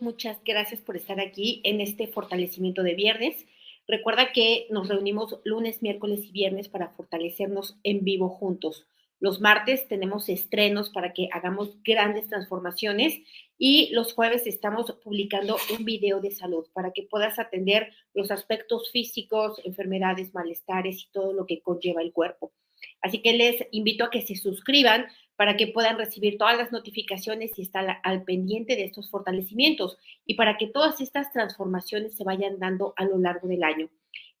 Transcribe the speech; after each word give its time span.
muchas 0.00 0.38
gracias 0.44 0.80
por 0.80 0.96
estar 0.96 1.18
aquí 1.18 1.60
en 1.64 1.80
este 1.80 2.06
fortalecimiento 2.06 2.82
de 2.82 2.94
viernes. 2.94 3.46
Recuerda 3.88 4.32
que 4.32 4.66
nos 4.70 4.88
reunimos 4.88 5.40
lunes, 5.44 5.82
miércoles 5.82 6.24
y 6.24 6.30
viernes 6.30 6.68
para 6.68 6.90
fortalecernos 6.90 7.78
en 7.82 8.04
vivo 8.04 8.28
juntos. 8.28 8.86
Los 9.18 9.40
martes 9.40 9.88
tenemos 9.88 10.28
estrenos 10.28 10.90
para 10.90 11.12
que 11.12 11.28
hagamos 11.32 11.82
grandes 11.82 12.28
transformaciones 12.28 13.22
y 13.58 13.90
los 13.92 14.14
jueves 14.14 14.46
estamos 14.46 14.92
publicando 15.02 15.56
un 15.76 15.84
video 15.84 16.20
de 16.20 16.30
salud 16.30 16.66
para 16.72 16.92
que 16.92 17.02
puedas 17.04 17.38
atender 17.38 17.92
los 18.14 18.30
aspectos 18.30 18.90
físicos, 18.92 19.60
enfermedades, 19.64 20.32
malestares 20.32 21.02
y 21.02 21.12
todo 21.12 21.32
lo 21.32 21.46
que 21.46 21.60
conlleva 21.60 22.02
el 22.02 22.12
cuerpo. 22.12 22.52
Así 23.00 23.22
que 23.22 23.32
les 23.32 23.64
invito 23.70 24.04
a 24.04 24.10
que 24.10 24.22
se 24.22 24.36
suscriban 24.36 25.06
para 25.36 25.56
que 25.56 25.66
puedan 25.66 25.98
recibir 25.98 26.38
todas 26.38 26.56
las 26.56 26.72
notificaciones 26.72 27.58
y 27.58 27.62
estar 27.62 27.98
al 28.02 28.22
pendiente 28.24 28.76
de 28.76 28.84
estos 28.84 29.10
fortalecimientos 29.10 29.98
y 30.24 30.34
para 30.34 30.56
que 30.56 30.68
todas 30.68 31.00
estas 31.00 31.32
transformaciones 31.32 32.16
se 32.16 32.24
vayan 32.24 32.58
dando 32.58 32.94
a 32.96 33.04
lo 33.04 33.18
largo 33.18 33.48
del 33.48 33.64
año. 33.64 33.90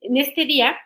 En 0.00 0.16
este 0.16 0.44
día 0.44 0.76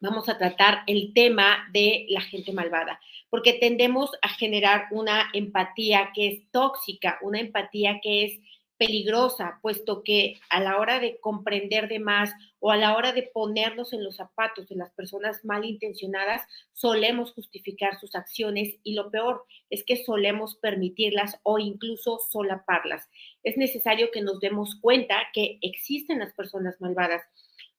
vamos 0.00 0.28
a 0.28 0.38
tratar 0.38 0.82
el 0.86 1.12
tema 1.14 1.68
de 1.72 2.06
la 2.08 2.20
gente 2.20 2.52
malvada, 2.52 3.00
porque 3.30 3.54
tendemos 3.54 4.10
a 4.22 4.28
generar 4.28 4.86
una 4.90 5.30
empatía 5.32 6.10
que 6.14 6.28
es 6.28 6.50
tóxica, 6.50 7.18
una 7.22 7.40
empatía 7.40 8.00
que 8.02 8.24
es 8.24 8.40
peligrosa, 8.78 9.58
puesto 9.62 10.02
que 10.02 10.38
a 10.50 10.60
la 10.60 10.78
hora 10.78 11.00
de 11.00 11.18
comprender 11.18 11.88
de 11.88 11.98
más 11.98 12.32
o 12.58 12.70
a 12.70 12.76
la 12.76 12.96
hora 12.96 13.12
de 13.12 13.22
ponernos 13.22 13.92
en 13.92 14.04
los 14.04 14.16
zapatos 14.16 14.68
de 14.68 14.76
las 14.76 14.90
personas 14.92 15.44
malintencionadas, 15.44 16.42
solemos 16.72 17.32
justificar 17.32 17.98
sus 17.98 18.14
acciones 18.14 18.76
y 18.82 18.94
lo 18.94 19.10
peor 19.10 19.44
es 19.70 19.84
que 19.84 19.96
solemos 19.96 20.56
permitirlas 20.56 21.38
o 21.42 21.58
incluso 21.58 22.18
solaparlas. 22.30 23.08
Es 23.42 23.56
necesario 23.56 24.10
que 24.10 24.22
nos 24.22 24.40
demos 24.40 24.76
cuenta 24.80 25.16
que 25.32 25.58
existen 25.62 26.18
las 26.18 26.32
personas 26.34 26.80
malvadas. 26.80 27.22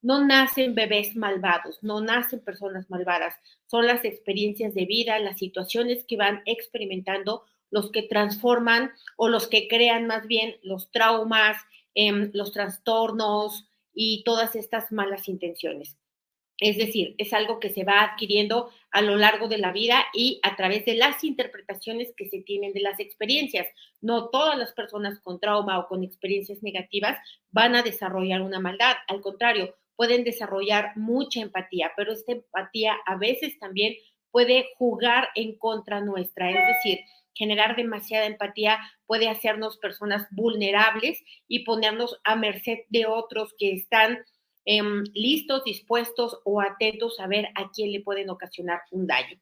No 0.02 0.26
nacen 0.26 0.76
bebés 0.76 1.16
malvados, 1.16 1.80
no 1.82 2.02
nacen 2.02 2.40
personas 2.40 2.90
malvadas, 2.90 3.34
son 3.66 3.88
las 3.88 4.06
experiencias 4.06 4.74
de 4.76 4.86
vida, 4.86 5.18
las 5.20 5.40
situaciones 5.40 6.06
que 6.06 6.18
van 6.18 6.44
experimentando 6.46 7.44
los 7.70 7.92
que 7.92 8.04
transforman 8.04 8.92
o 9.16 9.30
los 9.30 9.48
que 9.48 9.68
crean 9.68 10.08
más 10.08 10.28
bien 10.28 10.58
los 10.64 10.92
traumas, 10.92 11.58
em, 11.94 12.32
los 12.34 12.52
trastornos 12.52 13.68
y 13.94 14.24
todas 14.24 14.56
estas 14.56 14.92
malas 14.92 15.28
intenciones. 15.28 15.98
Es 16.60 16.78
decir, 16.78 17.14
es 17.20 17.34
algo 17.34 17.60
que 17.60 17.70
se 17.70 17.84
va 17.84 18.02
adquiriendo 18.02 18.72
a 18.92 19.02
lo 19.02 19.16
largo 19.16 19.48
de 19.48 19.60
la 19.60 19.72
vida 19.72 20.04
y 20.14 20.40
a 20.42 20.56
través 20.56 20.86
de 20.86 20.96
las 20.96 21.24
interpretaciones 21.24 22.14
que 22.18 22.28
se 22.30 22.42
tienen 22.42 22.74
de 22.74 22.82
las 22.82 23.00
experiencias. 23.00 23.68
No 24.02 24.30
todas 24.30 24.58
las 24.58 24.72
personas 24.74 25.20
con 25.20 25.40
trauma 25.40 25.78
o 25.78 25.88
con 25.88 26.04
experiencias 26.04 26.64
negativas 26.64 27.20
van 27.52 27.76
a 27.76 27.84
desarrollar 27.84 28.42
una 28.42 28.60
maldad. 28.60 28.96
Al 29.08 29.22
contrario, 29.22 29.76
pueden 29.96 30.24
desarrollar 30.24 30.96
mucha 30.96 31.42
empatía, 31.42 31.92
pero 31.96 32.12
esta 32.12 32.32
empatía 32.32 32.96
a 33.06 33.18
veces 33.18 33.60
también 33.60 33.96
puede 34.32 34.70
jugar 34.78 35.30
en 35.36 35.58
contra 35.58 36.02
nuestra. 36.02 36.50
Es 36.50 36.76
decir, 36.76 37.00
generar 37.38 37.76
demasiada 37.76 38.26
empatía 38.26 38.80
puede 39.06 39.30
hacernos 39.30 39.78
personas 39.78 40.28
vulnerables 40.32 41.24
y 41.48 41.64
ponernos 41.66 42.20
a 42.24 42.36
merced 42.36 42.80
de 42.90 43.06
otros 43.06 43.54
que 43.58 43.72
están 43.74 44.20
em, 44.66 45.04
listos, 45.14 45.64
dispuestos 45.64 46.40
o 46.44 46.62
atentos 46.62 47.20
a 47.20 47.28
ver 47.28 47.48
a 47.56 47.70
quién 47.74 47.92
le 47.92 48.02
pueden 48.02 48.30
ocasionar 48.30 48.82
un 48.92 49.08
daño 49.08 49.40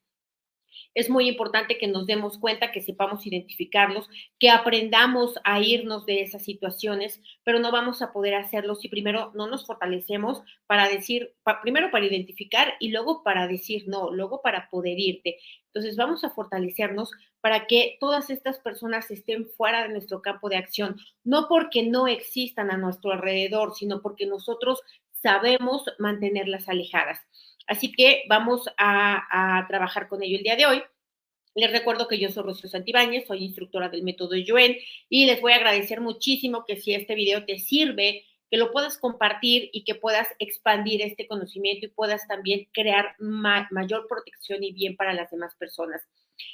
es 0.96 1.10
muy 1.10 1.28
importante 1.28 1.78
que 1.78 1.88
nos 1.88 2.06
demos 2.06 2.38
cuenta, 2.38 2.72
que 2.72 2.82
sepamos 2.82 3.26
identificarlos, 3.26 4.10
que 4.40 4.50
aprendamos 4.50 5.36
a 5.44 5.60
irnos 5.60 6.06
de 6.06 6.22
esas 6.22 6.44
situaciones, 6.44 7.22
pero 7.44 7.60
no 7.60 7.72
vamos 7.72 8.02
a 8.02 8.12
poder 8.12 8.36
hacerlo 8.36 8.76
si 8.76 8.88
primero 8.88 9.32
no 9.36 9.48
nos 9.48 9.66
fortalecemos 9.66 10.42
para 10.68 10.88
decir, 10.88 11.36
primero 11.62 11.92
para 11.92 12.06
identificar 12.06 12.76
y 12.80 12.90
luego 12.90 13.24
para 13.24 13.48
decir 13.48 13.84
no, 13.88 14.12
luego 14.12 14.42
para 14.42 14.70
poder 14.70 14.98
irte. 15.00 15.38
Entonces 15.76 15.98
vamos 15.98 16.24
a 16.24 16.30
fortalecernos 16.30 17.12
para 17.42 17.68
que 17.68 17.98
todas 18.00 18.30
estas 18.30 18.60
personas 18.60 19.12
estén 19.12 19.46
fuera 19.46 19.84
de 19.84 19.90
nuestro 19.90 20.22
campo 20.22 20.48
de 20.48 20.56
acción, 20.56 20.96
no 21.26 21.50
porque 21.50 21.84
no 21.84 22.08
existan 22.08 22.72
a 22.72 22.78
nuestro 22.78 23.12
alrededor, 23.12 23.76
sino 23.76 24.02
porque 24.02 24.26
nosotros 24.26 24.80
sabemos 25.12 25.84
mantenerlas 26.00 26.70
alejadas. 26.70 27.20
Así 27.68 27.92
que 27.92 28.24
vamos 28.30 28.70
a, 28.78 29.66
trabajar 29.68 30.08
con 30.08 30.24
ello 30.24 30.38
el 30.38 30.44
día 30.44 30.56
de 30.56 30.66
hoy. 30.66 30.84
Les 31.56 31.70
recuerdo 31.74 32.08
que 32.08 32.20
yo 32.20 32.30
soy 32.30 32.44
Rocío 32.44 32.70
Santibáñez, 32.70 33.28
soy 33.28 33.44
instructora 33.44 33.90
del 33.90 34.04
método 34.04 34.38
Yuen 34.38 34.78
y 35.10 35.26
les 35.26 35.42
voy 35.42 35.52
a 35.52 35.58
agradecer 35.58 36.00
muchísimo 36.00 36.64
que 36.66 36.78
si 36.78 36.94
este 36.94 37.16
video 37.16 37.44
te 37.44 37.60
sirve, 37.60 38.24
que 38.50 38.58
lo 38.58 38.72
puedas 38.72 38.98
compartir 38.98 39.70
y 39.74 39.84
que 39.84 39.96
puedas 39.96 40.28
expandir 40.40 41.02
este 41.02 41.28
conocimiento 41.28 41.86
y 41.86 41.90
puedas 41.90 42.28
también 42.28 42.68
crear 42.72 43.16
mayor 43.20 44.08
protección 44.08 44.64
y 44.64 44.72
bien 44.72 44.96
para 44.96 45.14
las 45.14 45.32
demás 45.32 45.56
personas. 45.56 46.02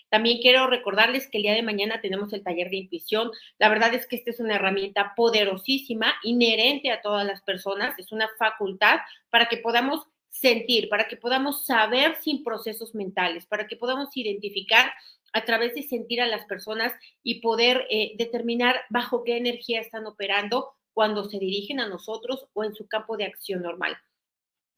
También 0.09 0.40
quiero 0.41 0.68
recordarles 0.68 1.28
que 1.28 1.38
el 1.38 1.44
día 1.44 1.53
de 1.53 1.63
mañana 1.63 2.02
tenemos 2.02 2.34
el 2.34 2.44
taller 2.44 2.69
de 2.69 2.78
intuición. 2.78 3.31
La 3.57 3.69
verdad 3.69 3.94
es 3.94 4.06
que 4.06 4.16
esta 4.16 4.29
es 4.29 4.40
una 4.40 4.56
herramienta 4.56 5.13
poderosísima, 5.16 6.13
inherente 6.24 6.91
a 6.91 7.02
todas 7.02 7.25
las 7.25 7.41
personas, 7.41 7.97
es 7.97 8.12
una 8.12 8.29
facultad 8.38 9.00
para 9.29 9.47
que 9.47 9.58
podamos 9.58 10.06
sentir, 10.29 10.88
para 10.90 11.08
que 11.08 11.18
podamos 11.18 11.66
saber 11.66 12.16
sin 12.22 12.44
procesos 12.44 12.96
mentales, 12.96 13.46
para 13.46 13.68
que 13.68 13.75
podamos 13.75 14.16
identificar 14.16 14.91
a 15.34 15.46
través 15.46 15.75
de 15.75 15.84
sentir 15.84 16.22
a 16.22 16.28
las 16.28 16.46
personas 16.46 16.94
y 17.23 17.41
poder 17.41 17.85
eh, 17.90 18.13
determinar 18.18 18.81
bajo 18.90 19.23
qué 19.23 19.38
energía 19.38 19.81
están 19.81 20.06
operando 20.06 20.73
cuando 20.94 21.29
se 21.29 21.40
dirigen 21.40 21.79
a 21.79 21.88
nosotros 21.88 22.47
o 22.53 22.63
en 22.63 22.74
su 22.74 22.88
campo 22.88 23.18
de 23.18 23.25
acción 23.25 23.62
normal. 23.62 23.97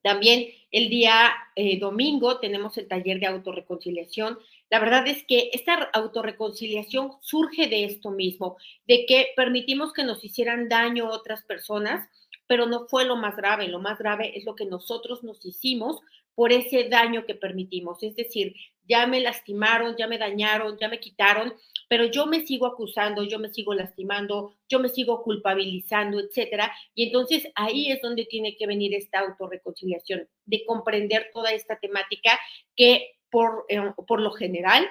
También 0.02 0.48
el 0.72 0.90
día 0.90 1.32
eh, 1.56 1.80
domingo 1.80 2.40
tenemos 2.40 2.78
el 2.78 2.88
taller 2.88 3.20
de 3.20 3.28
autorreconciliación. 3.28 4.38
La 4.70 4.80
verdad 4.80 5.08
es 5.08 5.24
que 5.26 5.50
esta 5.54 5.76
autorreconciliación 5.94 7.14
surge 7.22 7.68
de 7.68 7.86
esto 7.86 8.12
mismo, 8.12 8.58
de 8.86 9.06
que 9.06 9.28
permitimos 9.36 9.94
que 9.94 10.04
nos 10.04 10.24
hicieran 10.24 10.68
daño 10.68 11.10
otras 11.10 11.44
personas 11.44 12.10
pero 12.48 12.66
no 12.66 12.88
fue 12.88 13.06
lo 13.06 13.16
más 13.16 13.36
grave. 13.36 13.68
Lo 13.68 13.80
más 13.80 13.98
grave 13.98 14.38
es 14.38 14.46
lo 14.46 14.56
que 14.56 14.66
nosotros 14.66 15.24
nos 15.24 15.44
hicimos 15.46 16.02
por 16.36 16.52
ese 16.52 16.90
daño 16.90 17.26
que 17.26 17.36
permitimos. 17.36 18.04
Es 18.04 18.16
decir, 18.16 18.56
ya 18.88 19.08
me 19.08 19.22
lastimaron, 19.22 19.96
ya 19.98 20.08
me 20.08 20.18
dañaron, 20.18 20.78
ya 20.78 20.88
me 20.88 21.00
quitaron, 21.00 21.54
pero 21.94 22.06
yo 22.06 22.26
me 22.26 22.44
sigo 22.44 22.66
acusando, 22.66 23.24
yo 23.24 23.38
me 23.38 23.50
sigo 23.50 23.76
lastimando, 23.76 24.56
yo 24.68 24.80
me 24.80 24.90
sigo 24.90 25.22
culpabilizando, 25.22 26.20
etcétera. 26.20 26.74
Y 26.96 27.04
entonces 27.04 27.48
ahí 27.54 27.92
es 27.92 28.02
donde 28.02 28.26
tiene 28.26 28.56
que 28.58 28.66
venir 28.66 28.96
esta 28.96 29.20
autorreconciliación, 29.20 30.28
de 30.44 30.66
comprender 30.66 31.30
toda 31.32 31.52
esta 31.52 31.78
temática 31.78 32.40
que 32.76 33.12
por, 33.30 33.66
eh, 33.70 33.80
por 34.08 34.22
lo 34.22 34.32
general 34.32 34.90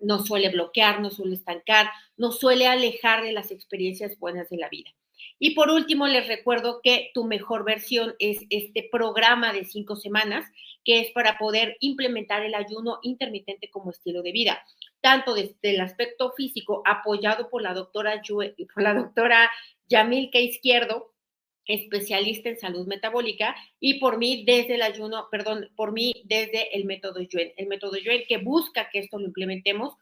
nos 0.00 0.26
suele 0.26 0.48
bloquear, 0.48 1.00
nos 1.00 1.14
suele 1.14 1.36
estancar, 1.36 1.92
nos 2.16 2.40
suele 2.40 2.66
alejar 2.66 3.22
de 3.22 3.30
las 3.30 3.52
experiencias 3.52 4.18
buenas 4.18 4.50
de 4.50 4.56
la 4.56 4.68
vida. 4.68 4.90
Y 5.38 5.54
por 5.54 5.70
último, 5.70 6.06
les 6.06 6.26
recuerdo 6.28 6.80
que 6.82 7.10
tu 7.14 7.24
mejor 7.24 7.64
versión 7.64 8.14
es 8.18 8.38
este 8.50 8.88
programa 8.90 9.52
de 9.52 9.64
cinco 9.64 9.96
semanas, 9.96 10.50
que 10.84 11.00
es 11.00 11.10
para 11.10 11.36
poder 11.36 11.76
implementar 11.80 12.44
el 12.44 12.54
ayuno 12.54 12.98
intermitente 13.02 13.68
como 13.70 13.90
estilo 13.90 14.22
de 14.22 14.32
vida, 14.32 14.64
tanto 15.00 15.34
desde 15.34 15.56
el 15.62 15.80
aspecto 15.80 16.32
físico, 16.36 16.82
apoyado 16.86 17.50
por 17.50 17.62
la 17.62 17.74
doctora, 17.74 18.22
por 18.74 18.82
la 18.82 18.94
doctora 18.94 19.50
Yamilka 19.88 20.38
Izquierdo, 20.38 21.12
especialista 21.66 22.48
en 22.48 22.58
salud 22.58 22.86
metabólica, 22.86 23.56
y 23.80 23.98
por 23.98 24.18
mí 24.18 24.44
desde 24.46 24.76
el 24.76 24.82
ayuno, 24.82 25.28
perdón, 25.30 25.68
por 25.76 25.92
mí 25.92 26.14
desde 26.24 26.76
el 26.76 26.84
método 26.84 27.20
Yuen, 27.20 27.52
el 27.56 27.66
método 27.66 27.96
Yuen 27.96 28.22
que 28.28 28.38
busca 28.38 28.88
que 28.90 29.00
esto 29.00 29.18
lo 29.18 29.26
implementemos 29.26 29.94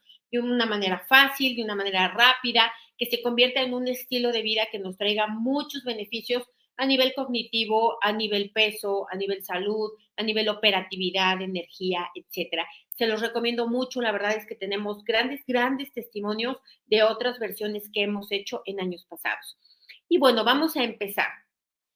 de 0.43 0.49
una 0.49 0.67
manera 0.67 1.05
fácil, 1.09 1.55
de 1.55 1.63
una 1.63 1.77
manera 1.77 2.09
rápida, 2.09 2.73
que 2.99 3.07
se 3.07 3.23
convierta 3.23 3.61
en 3.61 3.73
un 3.73 3.87
estilo 3.89 4.33
de 4.33 4.43
vida 4.43 4.67
que 4.71 4.79
nos 4.79 4.97
traiga 4.97 5.27
muchos 5.27 5.85
beneficios 5.85 6.43
a 6.77 6.87
nivel 6.87 7.15
cognitivo, 7.15 7.99
a 8.03 8.13
nivel 8.13 8.51
peso, 8.51 9.07
a 9.11 9.17
nivel 9.17 9.45
salud, 9.45 9.93
a 10.17 10.25
nivel 10.25 10.49
operatividad, 10.49 11.41
energía, 11.41 12.09
etcétera. 12.17 12.67
Se 12.91 13.07
los 13.07 13.21
recomiendo 13.21 13.69
mucho, 13.69 14.01
la 14.01 14.11
verdad 14.11 14.37
es 14.37 14.45
que 14.47 14.57
tenemos 14.57 15.05
grandes, 15.05 15.45
grandes 15.47 15.93
testimonios 15.93 16.57
de 16.87 17.05
otras 17.05 17.39
versiones 17.39 17.89
que 17.93 18.03
hemos 18.03 18.33
hecho 18.33 18.63
en 18.67 18.81
años 18.81 19.07
pasados. 19.09 19.57
Y 20.09 20.19
bueno, 20.19 20.43
vamos 20.43 20.77
a 20.77 20.83
empezar. 20.83 21.29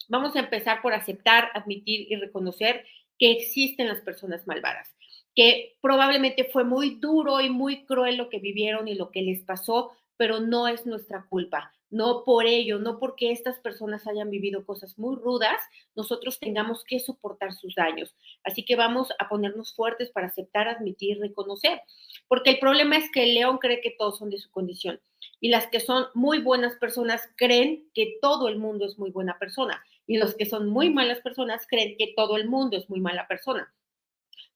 Vamos 0.08 0.37
a 0.37 0.41
empezar 0.41 0.81
por 0.81 0.94
aceptar, 0.94 1.50
admitir 1.55 2.06
y 2.08 2.17
reconocer 2.17 2.84
que 3.19 3.32
existen 3.32 3.88
las 3.88 4.00
personas 4.00 4.46
malvadas 4.46 4.98
que 5.38 5.76
probablemente 5.81 6.43
fue 6.43 6.64
muy 6.64 6.96
duro 6.96 7.40
y 7.40 7.49
muy 7.49 7.85
cruel 7.85 8.17
lo 8.17 8.29
que 8.29 8.40
vivieron 8.40 8.88
y 8.88 8.96
lo 8.96 9.12
que 9.12 9.23
les 9.23 9.44
pasó, 9.44 9.93
pero 10.17 10.40
no 10.40 10.67
es 10.67 10.85
nuestra 10.85 11.26
culpa. 11.29 11.73
No 11.90 12.25
por 12.25 12.44
ello, 12.44 12.81
no 12.81 12.99
porque 12.99 13.31
estas 13.31 13.61
personas 13.61 14.08
hayan 14.08 14.31
vivido 14.31 14.67
cosas 14.67 14.99
muy 14.99 15.14
rudas, 15.14 15.61
nosotros 15.94 16.40
tengamos 16.40 16.82
que 16.82 16.99
soportar 16.99 17.52
sus 17.52 17.76
daños. 17.76 18.17
Así 18.43 18.64
que 18.64 18.75
vamos 18.75 19.12
a 19.20 19.29
ponernos 19.29 19.76
fuertes 19.76 20.11
para 20.11 20.26
aceptar, 20.26 20.67
admitir, 20.67 21.20
reconocer. 21.20 21.82
Porque 22.26 22.50
el 22.50 22.58
problema 22.58 22.96
es 22.96 23.08
que 23.12 23.23
el 23.23 23.34
león 23.34 23.58
cree 23.58 23.81
que 23.81 23.94
todos 23.96 24.19
son 24.19 24.31
de 24.31 24.38
su 24.38 24.50
condición. 24.50 25.00
Y 25.41 25.50
las 25.50 25.69
que 25.69 25.79
son 25.79 26.06
muy 26.14 26.41
buenas 26.41 26.75
personas 26.79 27.23
creen 27.37 27.88
que 27.94 28.19
todo 28.20 28.49
el 28.49 28.58
mundo 28.58 28.87
es 28.87 28.99
muy 28.99 29.12
buena 29.12 29.38
persona. 29.38 29.81
Y 30.05 30.17
los 30.17 30.34
que 30.34 30.46
son 30.46 30.69
muy 30.69 30.91
malas 30.91 31.20
personas 31.20 31.64
creen 31.69 31.94
que 31.96 32.12
todo 32.17 32.37
el 32.37 32.49
mundo 32.49 32.76
es 32.76 32.91
muy 32.91 32.99
mala 32.99 33.29
persona. 33.29 33.73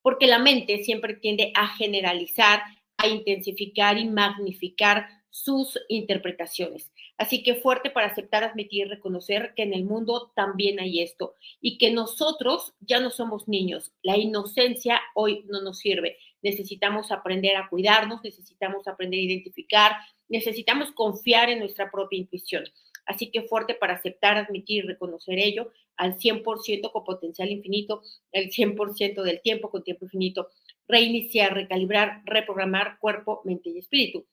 Porque 0.03 0.27
la 0.27 0.39
mente 0.39 0.83
siempre 0.85 1.15
tiende 1.15 1.53
a 1.55 1.69
generalizar, 1.77 2.63
a 2.97 3.09
intensificar 3.09 3.99
y 3.99 4.09
magnificar 4.09 5.07
sus 5.33 5.79
interpretaciones. 5.89 6.93
Así 7.17 7.43
que 7.43 7.55
fuerte 7.55 7.91
para 7.91 8.09
aceptar, 8.09 8.45
admitir 8.45 8.87
y 8.87 8.91
reconocer 8.91 9.55
que 9.57 9.63
en 9.63 9.73
el 9.73 9.85
mundo 9.85 10.31
también 10.37 10.79
hay 10.79 11.01
esto 11.01 11.35
y 11.61 11.79
que 11.79 11.91
nosotros 11.91 12.75
ya 12.81 13.01
no 13.01 13.11
somos 13.11 13.49
niños. 13.49 13.93
La 14.03 14.19
inocencia 14.19 15.01
hoy 15.15 15.45
no 15.49 15.63
nos 15.63 15.79
sirve. 15.79 16.19
Necesitamos 16.43 17.11
aprender 17.13 17.57
a 17.57 17.69
cuidarnos, 17.71 18.23
necesitamos 18.23 18.87
aprender 18.87 19.21
a 19.21 19.23
identificar, 19.23 19.93
necesitamos 20.29 20.93
confiar 20.93 21.49
en 21.49 21.61
nuestra 21.61 21.91
propia 21.91 22.19
intuición. 22.19 22.65
Así 23.07 23.31
que 23.31 23.43
fuerte 23.43 23.75
para 23.75 23.95
aceptar, 23.95 24.37
admitir 24.37 24.87
reconocer 24.87 25.39
ello 25.39 25.73
al 25.97 26.19
100% 26.19 26.91
con 26.93 27.05
potencial 27.05 27.51
infinito, 27.51 28.03
el 28.33 28.51
100% 28.51 29.23
del 29.23 29.41
tiempo 29.43 29.71
con 29.71 29.85
tiempo 29.85 30.05
infinito, 30.05 30.51
reiniciar, 30.89 31.55
recalibrar, 31.55 32.23
reprogramar 32.25 32.99
cuerpo, 32.99 33.43
mente 33.45 33.71
y 33.71 33.79
espíritu. 33.79 34.27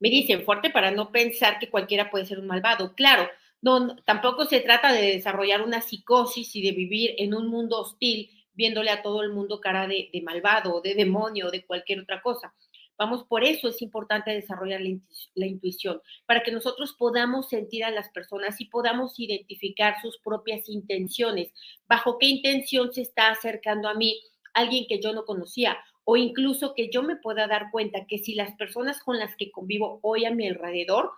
Me 0.00 0.10
dicen 0.10 0.44
fuerte 0.44 0.70
para 0.70 0.90
no 0.90 1.12
pensar 1.12 1.58
que 1.58 1.70
cualquiera 1.70 2.10
puede 2.10 2.26
ser 2.26 2.38
un 2.38 2.46
malvado. 2.46 2.94
Claro, 2.94 3.28
no, 3.60 3.96
tampoco 4.04 4.44
se 4.44 4.60
trata 4.60 4.92
de 4.92 5.02
desarrollar 5.12 5.62
una 5.62 5.80
psicosis 5.80 6.54
y 6.54 6.62
de 6.62 6.72
vivir 6.72 7.14
en 7.18 7.34
un 7.34 7.48
mundo 7.48 7.80
hostil, 7.80 8.30
viéndole 8.52 8.90
a 8.90 9.02
todo 9.02 9.22
el 9.22 9.30
mundo 9.30 9.60
cara 9.60 9.86
de, 9.86 10.10
de 10.12 10.22
malvado, 10.22 10.80
de 10.80 10.94
demonio, 10.94 11.50
de 11.50 11.64
cualquier 11.64 12.00
otra 12.00 12.20
cosa. 12.22 12.54
Vamos, 12.98 13.24
por 13.24 13.44
eso 13.44 13.68
es 13.68 13.80
importante 13.80 14.32
desarrollar 14.32 14.80
la, 14.80 14.98
la, 15.34 15.46
intuición, 15.46 16.02
para 16.26 16.42
que 16.42 16.50
nosotros 16.50 16.94
podamos 16.98 17.48
sentir 17.48 17.84
a 17.84 17.92
las 17.92 18.08
personas 18.10 18.60
y 18.60 18.64
podamos 18.64 19.18
identificar 19.20 19.94
sus 20.02 20.18
propias 20.18 20.68
intenciones, 20.68 21.52
bajo 21.88 22.18
qué 22.18 22.26
intención 22.26 22.92
se 22.92 23.02
está 23.02 23.30
acercando 23.30 23.88
a 23.88 23.94
mí 23.94 24.20
alguien 24.52 24.86
que 24.88 25.00
yo 25.00 25.12
no 25.12 25.24
conocía 25.24 25.78
o 26.10 26.16
incluso 26.16 26.74
que 26.74 26.88
yo 26.90 27.02
me 27.02 27.16
pueda 27.16 27.46
dar 27.46 27.70
cuenta 27.70 28.06
que 28.06 28.18
si 28.18 28.34
las 28.34 28.56
personas 28.56 29.00
con 29.02 29.18
las 29.18 29.36
que 29.36 29.50
convivo 29.50 30.00
hoy 30.02 30.24
a 30.24 30.30
mi 30.30 30.48
alrededor 30.48 31.12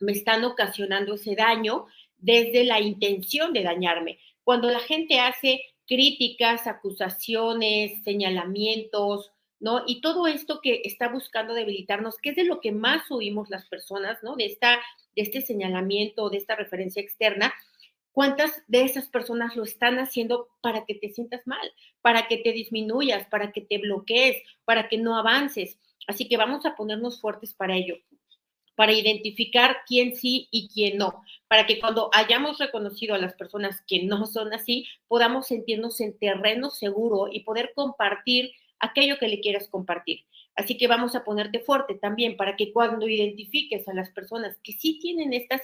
me 0.00 0.12
están 0.12 0.44
ocasionando 0.44 1.14
ese 1.14 1.36
daño 1.36 1.86
desde 2.18 2.64
la 2.64 2.80
intención 2.80 3.52
de 3.52 3.62
dañarme. 3.62 4.18
Cuando 4.42 4.68
la 4.68 4.80
gente 4.80 5.20
hace 5.20 5.62
críticas, 5.86 6.66
acusaciones, 6.66 8.02
señalamientos, 8.02 9.32
¿no? 9.60 9.82
Y 9.86 10.00
todo 10.00 10.26
esto 10.26 10.60
que 10.62 10.82
está 10.84 11.08
buscando 11.08 11.54
debilitarnos, 11.54 12.16
que 12.18 12.30
es 12.30 12.36
de 12.36 12.44
lo 12.44 12.60
que 12.60 12.72
más 12.72 13.10
oímos 13.10 13.50
las 13.50 13.66
personas, 13.66 14.22
¿no? 14.22 14.36
De, 14.36 14.46
esta, 14.46 14.78
de 15.14 15.22
este 15.22 15.40
señalamiento, 15.40 16.30
de 16.30 16.38
esta 16.38 16.56
referencia 16.56 17.02
externa, 17.02 17.54
¿Cuántas 18.16 18.62
de 18.66 18.80
esas 18.80 19.08
personas 19.08 19.56
lo 19.56 19.64
están 19.64 19.98
haciendo 19.98 20.48
para 20.62 20.86
que 20.86 20.94
te 20.94 21.10
sientas 21.10 21.46
mal, 21.46 21.70
para 22.00 22.28
que 22.28 22.38
te 22.38 22.52
disminuyas, 22.52 23.26
para 23.26 23.52
que 23.52 23.60
te 23.60 23.76
bloquees, 23.76 24.38
para 24.64 24.88
que 24.88 24.96
no 24.96 25.18
avances? 25.18 25.78
Así 26.06 26.26
que 26.26 26.38
vamos 26.38 26.64
a 26.64 26.76
ponernos 26.76 27.20
fuertes 27.20 27.52
para 27.52 27.76
ello, 27.76 27.96
para 28.74 28.94
identificar 28.94 29.80
quién 29.86 30.16
sí 30.16 30.48
y 30.50 30.70
quién 30.70 30.96
no, 30.96 31.22
para 31.46 31.66
que 31.66 31.78
cuando 31.78 32.08
hayamos 32.14 32.56
reconocido 32.56 33.14
a 33.14 33.18
las 33.18 33.34
personas 33.34 33.82
que 33.86 34.04
no 34.04 34.24
son 34.24 34.54
así, 34.54 34.86
podamos 35.08 35.48
sentirnos 35.48 36.00
en 36.00 36.18
terreno 36.18 36.70
seguro 36.70 37.28
y 37.30 37.40
poder 37.40 37.72
compartir 37.74 38.52
aquello 38.80 39.18
que 39.18 39.28
le 39.28 39.40
quieras 39.40 39.68
compartir. 39.68 40.24
Así 40.54 40.78
que 40.78 40.88
vamos 40.88 41.14
a 41.14 41.24
ponerte 41.24 41.60
fuerte 41.60 41.94
también 41.94 42.36
para 42.36 42.56
que 42.56 42.72
cuando 42.72 43.06
identifiques 43.06 43.86
a 43.88 43.94
las 43.94 44.10
personas 44.10 44.56
que 44.62 44.72
sí 44.72 44.98
tienen 45.00 45.32
estas 45.32 45.62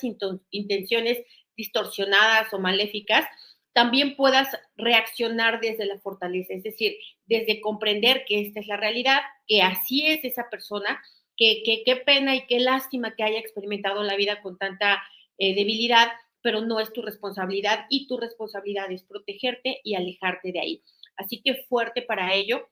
intenciones 0.51 1.25
distorsionadas 1.57 2.53
o 2.53 2.59
maléficas, 2.59 3.27
también 3.73 4.17
puedas 4.17 4.49
reaccionar 4.77 5.61
desde 5.61 5.87
la 5.87 5.99
fortaleza, 6.01 6.53
es 6.53 6.63
decir, 6.63 6.97
desde 7.27 7.63
comprender 7.63 8.25
que 8.27 8.41
esta 8.41 8.61
es 8.61 8.67
la 8.67 8.77
realidad, 8.77 9.21
que 9.47 9.63
así 9.63 10.07
es 10.07 10.25
esa 10.25 10.51
persona, 10.51 11.01
que 11.37 11.63
qué 11.65 11.97
pena 11.97 12.37
y 12.37 12.47
qué 12.47 12.61
lástima 12.61 13.15
que 13.17 13.23
haya 13.23 13.39
experimentado 13.39 14.03
la 14.03 14.17
vida 14.17 14.43
con 14.43 14.59
tanta 14.59 15.03
eh, 15.39 15.55
debilidad, 15.55 16.09
pero 16.43 16.61
no 16.61 16.81
es 16.81 16.93
tu 16.93 17.01
responsabilidad 17.01 17.87
y 17.89 18.07
tu 18.07 18.19
responsabilidad 18.19 18.91
es 18.93 19.05
protegerte 19.05 19.81
y 19.83 19.95
alejarte 19.95 20.53
de 20.53 20.61
ahí. 20.61 20.83
Así 21.17 21.41
que 21.43 21.65
fuerte 21.69 22.03
para 22.03 22.35
ello, 22.35 22.69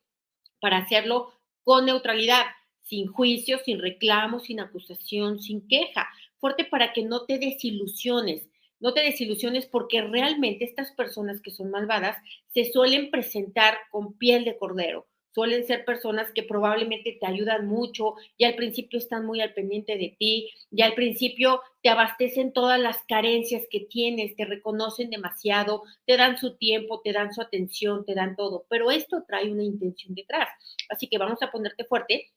para 0.61 0.79
hacerlo 0.79 1.33
con 1.63 1.87
neutralidad, 1.87 2.45
sin 2.83 3.07
juicio, 3.07 3.59
sin 3.65 3.81
reclamo, 3.81 4.41
sin 4.41 4.61
acusación, 4.61 5.41
sin 5.41 5.67
queja. 5.69 6.09
Fuerte 6.39 6.65
para 6.65 6.93
que 6.93 7.03
no 7.03 7.25
te 7.27 7.39
desilusiones, 7.39 8.49
no 8.81 8.95
te 8.95 9.03
desilusiones 9.03 9.67
porque 9.67 10.01
realmente 10.01 10.65
estas 10.65 10.93
personas 10.93 11.43
que 11.43 11.51
son 11.51 11.71
malvadas 11.71 12.17
se 12.49 12.65
suelen 12.65 13.11
presentar 13.11 13.77
con 13.91 14.15
piel 14.15 14.45
de 14.45 14.57
cordero. 14.57 15.07
Suelen 15.33 15.65
ser 15.67 15.85
personas 15.85 16.33
que 16.33 16.43
probablemente 16.43 17.17
te 17.21 17.27
ayudan 17.27 17.67
mucho 17.67 18.15
y 18.37 18.45
al 18.45 18.57
principio 18.57 18.99
están 18.99 19.25
muy 19.27 19.41
al 19.41 19.55
pendiente 19.55 19.97
de 19.97 20.17
ti 20.19 20.51
y 20.71 20.83
al 20.83 20.95
principio 20.95 21.61
te 21.83 21.89
abastecen 21.89 22.53
todas 22.53 22.81
las 22.81 22.99
carencias 23.09 23.63
que 23.71 23.81
tienes, 23.81 24.35
te 24.37 24.45
reconocen 24.45 25.09
demasiado, 25.11 25.83
te 26.07 26.17
dan 26.17 26.37
su 26.37 26.57
tiempo, 26.57 27.01
te 27.03 27.13
dan 27.13 27.33
su 27.33 27.41
atención, 27.43 28.05
te 28.05 28.15
dan 28.15 28.35
todo, 28.37 28.67
pero 28.69 28.91
esto 28.91 29.25
trae 29.27 29.51
una 29.51 29.65
intención 29.65 30.15
detrás. 30.15 30.49
Así 30.89 31.07
que 31.09 31.19
vamos 31.19 31.41
a 31.43 31.51
ponerte 31.51 31.85
fuerte 31.85 32.31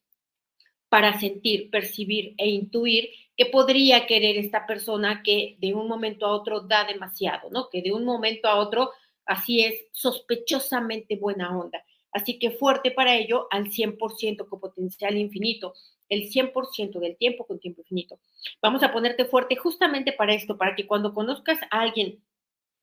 para 0.88 1.18
sentir, 1.18 1.70
percibir 1.70 2.34
e 2.38 2.48
intuir 2.48 3.08
que 3.36 3.46
podría 3.46 4.06
querer 4.06 4.36
esta 4.36 4.64
persona 4.66 5.22
que 5.24 5.56
de 5.58 5.74
un 5.74 5.88
momento 5.88 6.24
a 6.26 6.32
otro 6.32 6.60
da 6.60 6.84
demasiado, 6.84 7.50
¿no? 7.50 7.68
Que 7.68 7.82
de 7.82 7.92
un 7.92 8.04
momento 8.04 8.46
a 8.48 8.56
otro 8.56 8.92
así 9.26 9.64
es 9.64 9.74
sospechosamente 9.92 11.16
buena 11.16 11.58
onda. 11.58 11.82
Así 12.14 12.38
que 12.38 12.52
fuerte 12.52 12.92
para 12.92 13.16
ello 13.16 13.48
al 13.50 13.70
100% 13.70 14.48
con 14.48 14.60
potencial 14.60 15.18
infinito, 15.18 15.74
el 16.08 16.30
100% 16.30 17.00
del 17.00 17.16
tiempo 17.16 17.44
con 17.44 17.58
tiempo 17.58 17.82
infinito. 17.82 18.20
Vamos 18.62 18.82
a 18.84 18.92
ponerte 18.92 19.24
fuerte 19.24 19.56
justamente 19.56 20.12
para 20.12 20.32
esto, 20.32 20.56
para 20.56 20.76
que 20.76 20.86
cuando 20.86 21.12
conozcas 21.12 21.58
a 21.70 21.80
alguien 21.80 22.22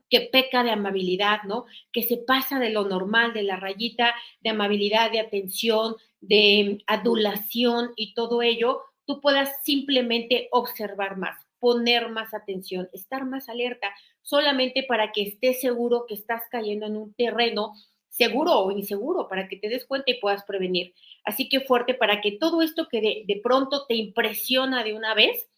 que 0.10 0.22
peca 0.22 0.63
de 0.63 0.72
amabilidad, 0.72 1.44
¿no? 1.44 1.66
Que 1.94 2.04
se 2.04 2.18
pasa 2.18 2.60
de 2.60 2.69
lo 2.69 2.83
normal, 2.83 3.33
de 3.33 3.44
la 3.44 3.56
rayita 3.56 4.13
de 4.42 4.50
amabilidad, 4.50 5.10
de 5.10 5.22
atención, 5.22 5.95
de 6.19 6.84
adulación 6.86 7.94
y 7.95 8.13
todo 8.13 8.42
ello, 8.42 8.81
tú 9.06 9.22
puedas 9.22 9.63
simplemente 9.63 10.50
observar 10.51 11.18
más, 11.18 11.38
poner 11.60 12.10
más 12.10 12.34
atención, 12.34 12.89
estar 12.92 13.25
más 13.25 13.48
alerta, 13.48 13.95
solamente 14.22 14.84
para 14.84 15.13
que 15.13 15.22
estés 15.22 15.62
seguro 15.62 16.06
que 16.06 16.15
estás 16.15 16.44
cayendo 16.51 16.88
en 16.88 16.98
un 16.98 17.13
terreno 17.13 17.74
seguro 18.12 18.60
o 18.60 18.72
inseguro, 18.72 19.27
para 19.27 19.48
que 19.48 19.58
te 19.58 19.68
des 19.68 19.86
cuenta 19.86 20.12
y 20.12 20.20
puedas 20.20 20.44
prevenir. 20.44 20.94
Así 21.24 21.50
que 21.50 21.62
fuerte 21.62 21.96
para 21.96 22.22
que 22.22 22.34
todo 22.34 22.62
esto 22.62 22.88
que 22.88 23.01
de, 23.01 23.24
de 23.25 23.41
pronto 23.41 23.86
te 23.88 23.96
impresiona 23.96 24.84
de 24.84 24.94
una 24.94 25.15
vez, 25.15 25.50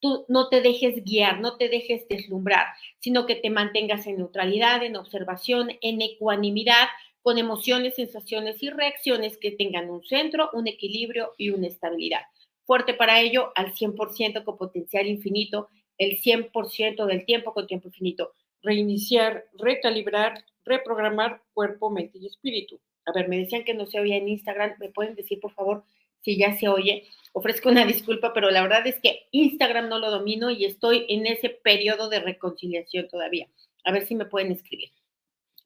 tú 0.00 0.24
no 0.28 0.48
te 0.48 0.62
dejes 0.62 1.04
guiar, 1.04 1.40
no 1.40 1.56
te 1.58 1.68
dejes 1.68 2.08
deslumbrar, 2.08 2.66
sino 2.98 3.26
que 3.26 3.36
te 3.36 3.50
mantengas 3.50 4.06
en 4.06 4.16
neutralidad, 4.16 4.82
en 4.82 4.96
observación, 4.96 5.72
en 5.82 6.00
ecuanimidad, 6.00 6.88
con 7.20 7.38
emociones, 7.38 7.96
sensaciones 7.96 8.62
y 8.62 8.70
reacciones 8.70 9.36
que 9.36 9.50
tengan 9.50 9.90
un 9.90 10.02
centro, 10.04 10.48
un 10.54 10.68
equilibrio 10.68 11.34
y 11.36 11.50
una 11.50 11.66
estabilidad 11.66 12.22
fuerte 12.66 12.94
para 12.94 13.20
ello 13.20 13.52
al 13.54 13.72
100% 13.72 14.44
con 14.44 14.58
potencial 14.58 15.06
infinito, 15.06 15.68
el 15.96 16.20
100% 16.20 17.06
del 17.06 17.24
tiempo 17.24 17.54
con 17.54 17.66
tiempo 17.66 17.88
infinito. 17.88 18.32
Reiniciar, 18.60 19.44
recalibrar, 19.54 20.44
reprogramar 20.66 21.42
cuerpo, 21.54 21.90
mente 21.90 22.18
y 22.18 22.26
espíritu. 22.26 22.80
A 23.06 23.12
ver, 23.12 23.28
me 23.28 23.38
decían 23.38 23.64
que 23.64 23.74
no 23.74 23.86
se 23.86 24.00
oía 24.00 24.16
en 24.16 24.28
Instagram. 24.28 24.74
¿Me 24.78 24.90
pueden 24.90 25.14
decir, 25.14 25.40
por 25.40 25.52
favor, 25.54 25.84
si 26.20 26.36
ya 26.36 26.58
se 26.58 26.68
oye? 26.68 27.06
Ofrezco 27.32 27.68
una 27.68 27.84
disculpa, 27.86 28.34
pero 28.34 28.50
la 28.50 28.62
verdad 28.62 28.86
es 28.86 29.00
que 29.00 29.28
Instagram 29.30 29.88
no 29.88 29.98
lo 29.98 30.10
domino 30.10 30.50
y 30.50 30.64
estoy 30.64 31.06
en 31.08 31.26
ese 31.26 31.48
periodo 31.48 32.08
de 32.08 32.20
reconciliación 32.20 33.08
todavía. 33.08 33.48
A 33.84 33.92
ver 33.92 34.06
si 34.06 34.14
me 34.14 34.26
pueden 34.26 34.52
escribir. 34.52 34.90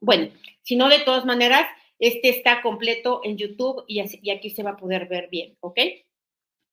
Bueno, 0.01 0.31
si 0.63 0.77
no, 0.77 0.89
de 0.89 1.01
todas 1.01 1.25
maneras, 1.25 1.67
este 1.99 2.31
está 2.31 2.63
completo 2.63 3.21
en 3.25 3.37
YouTube 3.37 3.85
y, 3.87 4.01
aquí 4.01 4.51
se 4.51 4.63
va 4.63 4.71
a 4.71 4.77
poder 4.77 5.07
ver 5.07 5.29
bien, 5.31 5.57
¿ok? 5.61 5.79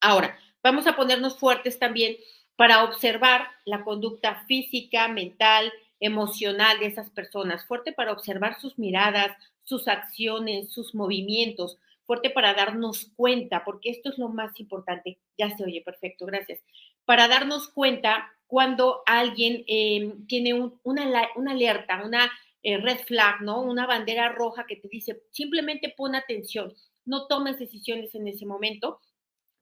Ahora, 0.02 0.40
vamos 0.64 0.88
a 0.88 0.96
ponernos 0.96 1.38
fuertes 1.38 1.80
también 1.80 2.16
para 2.56 2.84
observar 2.84 3.48
la 3.66 3.84
conducta 3.84 4.46
física, 4.48 5.08
mental, 5.10 5.72
emocional 6.00 6.80
de 6.80 6.88
esas 6.88 7.10
personas, 7.10 7.66
fuerte 7.66 7.92
para 7.94 8.12
observar 8.12 8.60
sus 8.60 8.78
miradas, 8.78 9.36
sus 9.64 9.88
acciones, 9.88 10.72
sus 10.72 10.96
movimientos, 10.96 11.78
fuerte 12.06 12.30
para 12.30 12.54
darnos 12.54 13.12
cuenta, 13.16 13.64
porque 13.66 13.90
esto 13.90 14.10
es 14.10 14.18
lo 14.18 14.30
más 14.30 14.60
importante. 14.60 15.20
Ya 15.38 15.50
se 15.56 15.64
oye, 15.64 15.82
perfecto, 15.82 16.26
gracias. 16.26 16.62
Para 17.06 17.28
darnos 17.28 17.68
cuenta 17.68 18.32
cuando 18.48 19.02
alguien 19.06 19.64
em, 19.68 20.26
tiene 20.26 20.54
una, 20.54 21.28
una, 21.36 21.52
alerta, 21.52 22.04
una 22.06 22.32
eh, 22.64 22.78
red 22.78 23.00
flag, 23.00 23.42
¿no? 23.42 23.62
Una 23.62 23.86
bandera 23.86 24.30
roja 24.30 24.66
que 24.66 24.78
te 24.78 24.88
dice, 24.88 25.22
simplemente 25.32 25.94
pon 25.96 26.16
atención, 26.16 26.74
no 27.06 27.28
tomes 27.28 27.60
decisiones 27.60 28.16
en 28.16 28.28
ese 28.28 28.46
momento 28.46 29.00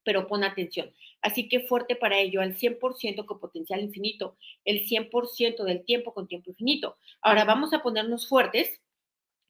pero 0.05 0.27
pon 0.27 0.45
atención. 0.45 0.93
Así 1.21 1.49
que 1.49 1.61
fuerte 1.61 1.95
para 1.97 2.19
ello, 2.19 2.39
al 2.39 2.55
100% 2.55 3.25
con 3.25 3.39
potencial 3.39 3.81
infinito, 3.81 4.37
el 4.63 4.85
100% 4.85 5.63
del 5.65 5.83
tiempo 5.83 6.13
con 6.13 6.27
tiempo 6.27 6.51
infinito. 6.51 6.97
Ahora 7.21 7.43
vamos 7.43 7.73
a 7.73 7.81
ponernos 7.81 8.29
fuertes 8.29 8.79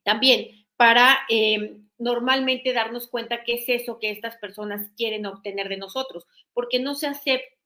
también 0.04 0.66
para 0.78 1.20
eh, 1.30 1.78
normalmente 1.98 2.74
darnos 2.74 3.08
cuenta 3.08 3.44
qué 3.44 3.56
es 3.56 3.70
eso 3.70 4.00
que 4.00 4.10
estas 4.10 4.38
personas 4.38 4.90
quieren 4.98 5.26
obtener 5.26 5.70
de 5.70 5.78
nosotros, 5.78 6.26
porque 6.54 6.80
no 6.80 6.96
se, 6.96 7.08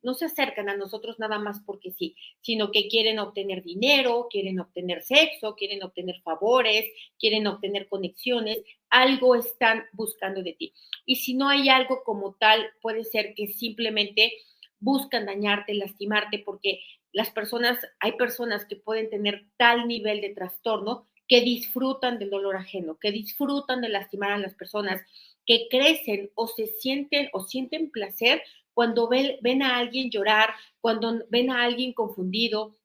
no 0.02 0.14
se 0.14 0.26
acercan 0.26 0.70
a 0.70 0.78
nosotros 0.78 1.20
nada 1.20 1.40
más 1.40 1.62
porque 1.66 1.92
sí, 1.92 2.16
sino 2.42 2.72
que 2.72 2.88
quieren 2.88 3.20
obtener 3.20 3.64
dinero, 3.64 4.28
quieren 4.30 4.60
obtener 4.60 5.02
sexo, 5.02 5.56
quieren 5.56 5.84
obtener 5.84 6.22
favores, 6.22 6.86
quieren 7.20 7.48
obtener 7.48 7.88
conexiones, 7.88 8.60
algo 8.90 9.36
están 9.36 9.84
buscando 9.94 10.42
de 10.44 10.54
ti. 10.54 10.74
Y 11.06 11.18
si 11.18 11.34
no 11.34 11.50
hay 11.50 11.70
algo 11.70 12.04
como 12.04 12.36
tal, 12.36 12.70
puede 12.82 13.04
ser 13.04 13.34
que 13.36 13.48
simplemente 13.48 14.34
buscan 14.80 15.26
dañarte, 15.26 15.74
lastimarte, 15.74 16.40
porque 16.40 16.82
las 17.12 17.32
personas, 17.32 17.78
hay 18.00 18.14
personas 18.14 18.66
que 18.66 18.76
pueden 18.76 19.10
tener 19.10 19.46
tal 19.58 19.88
nivel 19.88 20.22
de 20.22 20.30
trastorno 20.30 21.08
que 21.28 21.42
disfrutan 21.42 22.18
del 22.18 22.32
dolor 22.32 22.56
ajeno, 22.56 22.98
que 22.98 23.12
disfrutan 23.12 23.82
de 23.82 23.90
lastimar 23.90 24.32
a 24.32 24.38
las 24.38 24.56
personas, 24.56 25.02
que 25.46 25.68
crecen 25.70 26.32
o 26.36 26.48
se 26.48 26.68
sienten 26.68 27.30
o 27.34 27.42
sienten 27.42 27.92
placer 27.92 28.42
cuando 28.80 29.10
ven, 29.10 29.62
a 29.62 29.76
alguien 29.76 30.10
llorar, 30.10 30.52
cuando 30.80 31.26
ven 31.30 31.50
a 31.50 31.64
alguien 31.64 31.92
confundido, 31.92 32.78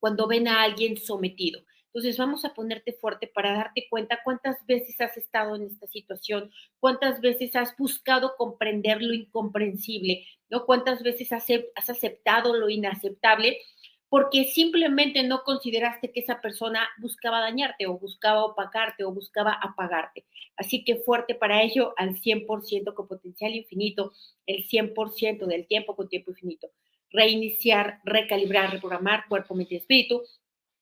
cuando 0.00 0.26
ven 0.26 0.48
a 0.48 0.62
alguien 0.62 0.96
sometido. 0.96 1.60
Entonces 1.88 2.16
vamos 2.16 2.46
a 2.46 2.54
ponerte 2.54 2.94
fuerte 2.94 3.26
para 3.26 3.52
darte 3.52 3.86
cuenta 3.90 4.20
cuántas 4.24 4.64
veces 4.64 4.98
has 5.02 5.14
estado 5.18 5.54
en 5.54 5.64
esta 5.64 5.86
situación, 5.86 6.50
cuántas 6.80 7.20
veces 7.20 7.54
has 7.56 7.76
buscado 7.76 8.36
comprender 8.38 9.02
lo 9.02 9.12
incomprensible, 9.12 10.26
¿no? 10.48 10.64
Cuántas 10.64 11.02
veces 11.02 11.30
has 11.30 11.44
aceptado 11.90 12.56
lo 12.56 12.70
inaceptable 12.70 13.58
porque 14.14 14.44
simplemente 14.44 15.24
no 15.24 15.42
consideraste 15.42 16.12
que 16.12 16.20
esa 16.20 16.40
persona 16.40 16.88
buscaba 16.98 17.40
dañarte 17.40 17.88
o 17.88 17.98
buscaba 17.98 18.44
opacarte 18.44 19.02
o 19.02 19.10
buscaba 19.10 19.58
apagarte. 19.60 20.24
Así 20.56 20.84
que 20.84 20.98
fuerte 20.98 21.34
para 21.34 21.64
ello 21.64 21.94
al 21.96 22.14
100% 22.14 22.94
con 22.94 23.08
potencial 23.08 23.52
infinito, 23.56 24.12
el 24.46 24.68
100% 24.68 25.46
del 25.46 25.66
tiempo 25.66 25.96
con 25.96 26.08
tiempo 26.08 26.30
infinito. 26.30 26.68
Reiniciar, 27.10 27.98
recalibrar, 28.04 28.70
reprogramar 28.70 29.26
cuerpo, 29.28 29.56
mente 29.56 29.74
y 29.74 29.78
espíritu 29.78 30.22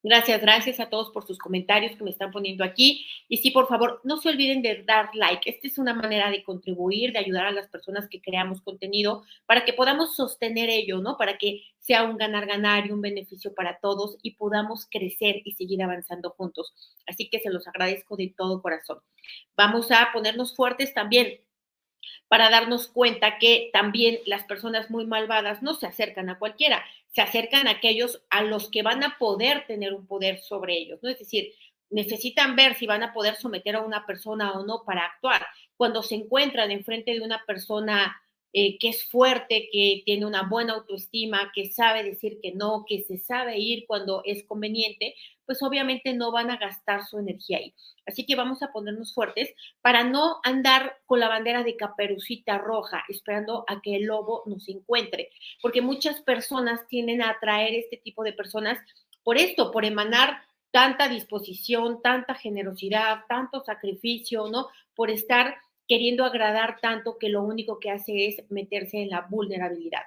Gracias, 0.05 0.41
gracias 0.41 0.81
a 0.81 0.91
todos 0.91 1.11
por 1.11 1.25
sus 1.25 1.39
comentarios 1.39 1.97
que 1.97 2.03
me 2.03 2.11
están 2.11 2.33
poniendo 2.33 2.65
aquí. 2.65 3.07
Y 3.29 3.37
sí, 3.37 3.53
por 3.53 3.69
favor, 3.69 4.01
no 4.03 4.17
se 4.17 4.31
olviden 4.31 4.61
de 4.61 4.83
dar 4.83 5.11
like. 5.15 5.49
Esta 5.49 5.69
es 5.69 5.79
una 5.79 5.95
manera 5.95 6.29
de 6.29 6.43
contribuir, 6.43 7.13
de 7.13 7.21
ayudar 7.21 7.47
a 7.47 7.53
las 7.53 7.69
personas 7.69 8.09
que 8.09 8.21
creamos 8.21 8.61
contenido 8.63 9.23
para 9.47 9.65
que 9.65 9.73
podamos 9.73 10.17
sostener 10.17 10.71
ello, 10.71 10.99
¿no? 10.99 11.17
Para 11.17 11.39
que 11.39 11.63
sea 11.79 12.03
un 12.03 12.17
ganar-ganar 12.17 12.87
y 12.87 12.91
un 12.91 13.01
beneficio 13.01 13.55
para 13.55 13.79
todos 13.79 14.19
y 14.23 14.33
podamos 14.33 14.89
crecer 14.91 15.41
y 15.45 15.53
seguir 15.53 15.81
avanzando 15.85 16.31
juntos. 16.31 16.75
Así 17.07 17.31
que 17.31 17.39
se 17.39 17.51
los 17.51 17.69
agradezco 17.69 18.17
de 18.17 18.35
todo 18.37 18.61
corazón. 18.61 18.99
Vamos 19.57 19.93
a 19.93 20.11
ponernos 20.13 20.57
fuertes 20.57 20.93
también 20.95 21.39
para 22.29 22.51
darnos 22.51 22.89
cuenta 22.89 23.39
que 23.39 23.71
también 23.73 24.19
las 24.27 24.45
personas 24.45 24.91
muy 24.91 25.07
malvadas 25.07 25.63
no 25.63 25.75
se 25.75 25.87
acercan 25.87 26.31
a 26.31 26.39
cualquiera, 26.39 26.85
se 27.15 27.21
acercan 27.21 27.69
a 27.69 27.73
aquellos 27.73 28.23
a 28.31 28.43
los 28.43 28.71
que 28.71 28.83
van 28.83 29.05
a 29.05 29.19
poder 29.19 29.67
tener 29.67 29.93
un 29.95 30.07
poder 30.07 30.39
sobre 30.39 30.75
ellos, 30.75 30.99
¿no? 31.03 31.09
Es 31.09 31.19
decir, 31.19 31.53
necesitan 31.91 32.57
ver 32.57 32.75
si 32.75 32.87
van 32.87 33.03
a 33.03 33.13
poder 33.13 33.37
someter 33.37 33.77
a 33.77 33.83
una 33.83 34.07
persona 34.07 34.53
o 34.53 34.65
no 34.65 34.83
para 34.85 35.05
actuar. 35.05 35.47
Cuando 35.77 36.03
se 36.03 36.15
encuentran 36.15 36.71
enfrente 36.71 37.13
de 37.13 37.21
una 37.21 37.45
persona 37.47 38.21
eh, 38.53 38.79
que 38.79 38.91
es 38.91 39.05
fuerte, 39.05 39.69
que 39.73 40.03
tiene 40.05 40.27
una 40.27 40.43
buena 40.43 40.75
autoestima, 40.75 41.51
que 41.55 41.73
sabe 41.73 42.03
decir 42.03 42.39
que 42.43 42.53
no, 42.53 42.85
que 42.87 43.03
se 43.03 43.19
sabe 43.19 43.59
ir 43.59 43.87
cuando 43.87 44.23
es 44.25 44.45
conveniente, 44.45 45.15
pues 45.47 45.63
obviamente 45.63 46.13
no 46.13 46.33
van 46.33 46.51
a 46.51 46.59
gastar 46.59 47.05
su 47.05 47.19
energía 47.19 47.59
ahí. 47.59 47.75
Así 48.07 48.27
que 48.27 48.37
vamos 48.37 48.63
a 48.63 48.73
ponernos 48.73 49.15
fuertes 49.15 49.55
para 49.81 50.05
no 50.05 50.41
andar 50.45 50.99
con 51.07 51.21
la 51.21 51.29
bandera 51.29 51.63
de 51.63 51.77
caperucita 51.77 52.59
roja 52.59 53.05
esperando 53.09 53.65
a 53.69 53.81
que 53.81 53.97
el 53.97 54.05
lobo 54.05 54.43
nos 54.47 54.69
encuentre, 54.69 55.31
porque 55.63 55.81
muchas 55.81 56.21
personas 56.21 56.87
tienden 56.89 57.23
a 57.23 57.31
atraer 57.31 57.75
este 57.75 57.97
tipo 57.97 58.23
de 58.23 58.33
personas 58.33 58.79
por 59.23 59.39
esto, 59.39 59.71
por 59.71 59.85
emanar 59.85 60.43
tanta 60.73 61.09
disposición, 61.09 62.03
tanta 62.03 62.35
generosidad, 62.35 63.21
tanto 63.29 63.63
sacrificio, 63.65 64.49
¿no? 64.49 64.69
Por 64.95 65.11
estar 65.11 65.57
queriendo 65.89 66.25
agradar 66.25 66.81
tanto 66.81 67.19
que 67.19 67.29
lo 67.29 67.43
único 67.43 67.79
que 67.79 67.91
hace 67.91 68.27
es 68.27 68.51
meterse 68.51 69.03
en 69.03 69.11
la 69.11 69.27
vulnerabilidad. 69.29 70.03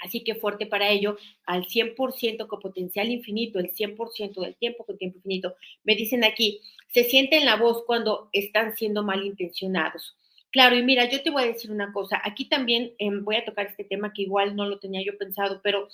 Así 0.00 0.24
que 0.24 0.34
fuerte 0.34 0.66
para 0.66 0.88
ello, 0.88 1.16
al 1.44 1.66
100% 1.66 2.46
con 2.46 2.60
potencial 2.60 3.10
infinito, 3.10 3.58
el 3.58 3.72
100% 3.72 4.40
del 4.40 4.56
tiempo 4.56 4.84
con 4.84 4.96
tiempo 4.96 5.18
infinito. 5.18 5.54
Me 5.84 5.94
dicen 5.94 6.24
aquí, 6.24 6.60
se 6.88 7.04
siente 7.04 7.36
en 7.36 7.44
la 7.44 7.56
voz 7.56 7.84
cuando 7.86 8.30
están 8.32 8.76
siendo 8.76 9.02
malintencionados. 9.02 10.16
Claro, 10.50 10.76
y 10.76 10.82
mira, 10.82 11.08
yo 11.08 11.22
te 11.22 11.30
voy 11.30 11.44
a 11.44 11.46
decir 11.46 11.70
una 11.70 11.92
cosa, 11.92 12.20
aquí 12.24 12.46
también 12.48 12.92
em, 12.98 13.24
voy 13.24 13.36
a 13.36 13.44
tocar 13.44 13.66
este 13.66 13.84
tema 13.84 14.12
que 14.12 14.22
igual 14.22 14.56
no 14.56 14.66
lo 14.66 14.80
tenía 14.80 15.02
yo 15.04 15.16
pensado, 15.16 15.60
pero 15.62 15.88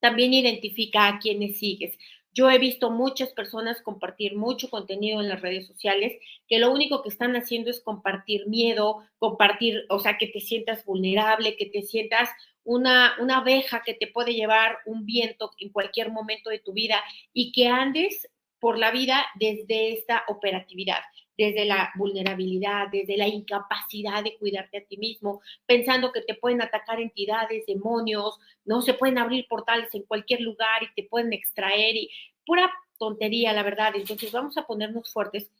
también 0.00 0.34
identifica 0.34 1.06
a 1.06 1.18
quienes 1.18 1.58
sigues. 1.58 1.96
Yo 2.36 2.50
he 2.50 2.58
visto 2.58 2.90
muchas 2.90 3.30
personas 3.30 3.80
compartir 3.80 4.36
mucho 4.36 4.68
contenido 4.68 5.22
en 5.22 5.30
las 5.30 5.40
redes 5.40 5.66
sociales 5.66 6.12
que 6.46 6.58
lo 6.58 6.70
único 6.70 7.02
que 7.02 7.08
están 7.08 7.34
haciendo 7.34 7.70
es 7.70 7.80
compartir 7.80 8.46
miedo, 8.46 8.98
compartir, 9.18 9.86
o 9.88 9.98
sea, 9.98 10.18
que 10.18 10.26
te 10.26 10.40
sientas 10.40 10.84
vulnerable, 10.84 11.56
que 11.56 11.64
te 11.64 11.80
sientas 11.80 12.28
una, 12.62 13.16
una 13.20 13.38
abeja 13.38 13.82
que 13.82 13.94
te 13.94 14.08
puede 14.08 14.34
llevar 14.34 14.80
un 14.84 15.06
viento 15.06 15.50
en 15.58 15.70
cualquier 15.70 16.10
momento 16.12 16.50
de 16.50 16.58
tu 16.58 16.74
vida 16.74 17.02
y 17.32 17.52
que 17.52 17.68
andes 17.68 18.28
por 18.60 18.76
la 18.78 18.90
vida 18.90 19.24
desde 19.36 19.94
esta 19.94 20.24
operatividad 20.28 21.00
desde 21.36 21.64
la 21.64 21.90
vulnerabilidad, 21.96 22.88
desde 22.90 23.16
la 23.16 23.28
incapacidad 23.28 24.24
de 24.24 24.36
cuidarte 24.38 24.78
a 24.78 24.84
ti 24.84 24.96
mismo, 24.96 25.40
pensando 25.66 26.12
que 26.12 26.22
te 26.22 26.34
pueden 26.34 26.62
atacar 26.62 27.00
entidades, 27.00 27.66
demonios, 27.66 28.38
no 28.64 28.82
se 28.82 28.94
pueden 28.94 29.18
abrir 29.18 29.46
portales 29.48 29.94
en 29.94 30.02
cualquier 30.04 30.40
lugar 30.40 30.82
y 30.82 30.94
te 30.94 31.08
pueden 31.08 31.32
extraer 31.32 31.96
y 31.96 32.10
pura 32.44 32.70
tontería, 32.98 33.52
la 33.52 33.62
verdad. 33.62 33.92
Entonces 33.94 34.32
vamos 34.32 34.56
a 34.56 34.66
ponernos 34.66 35.12
fuertes 35.12 35.50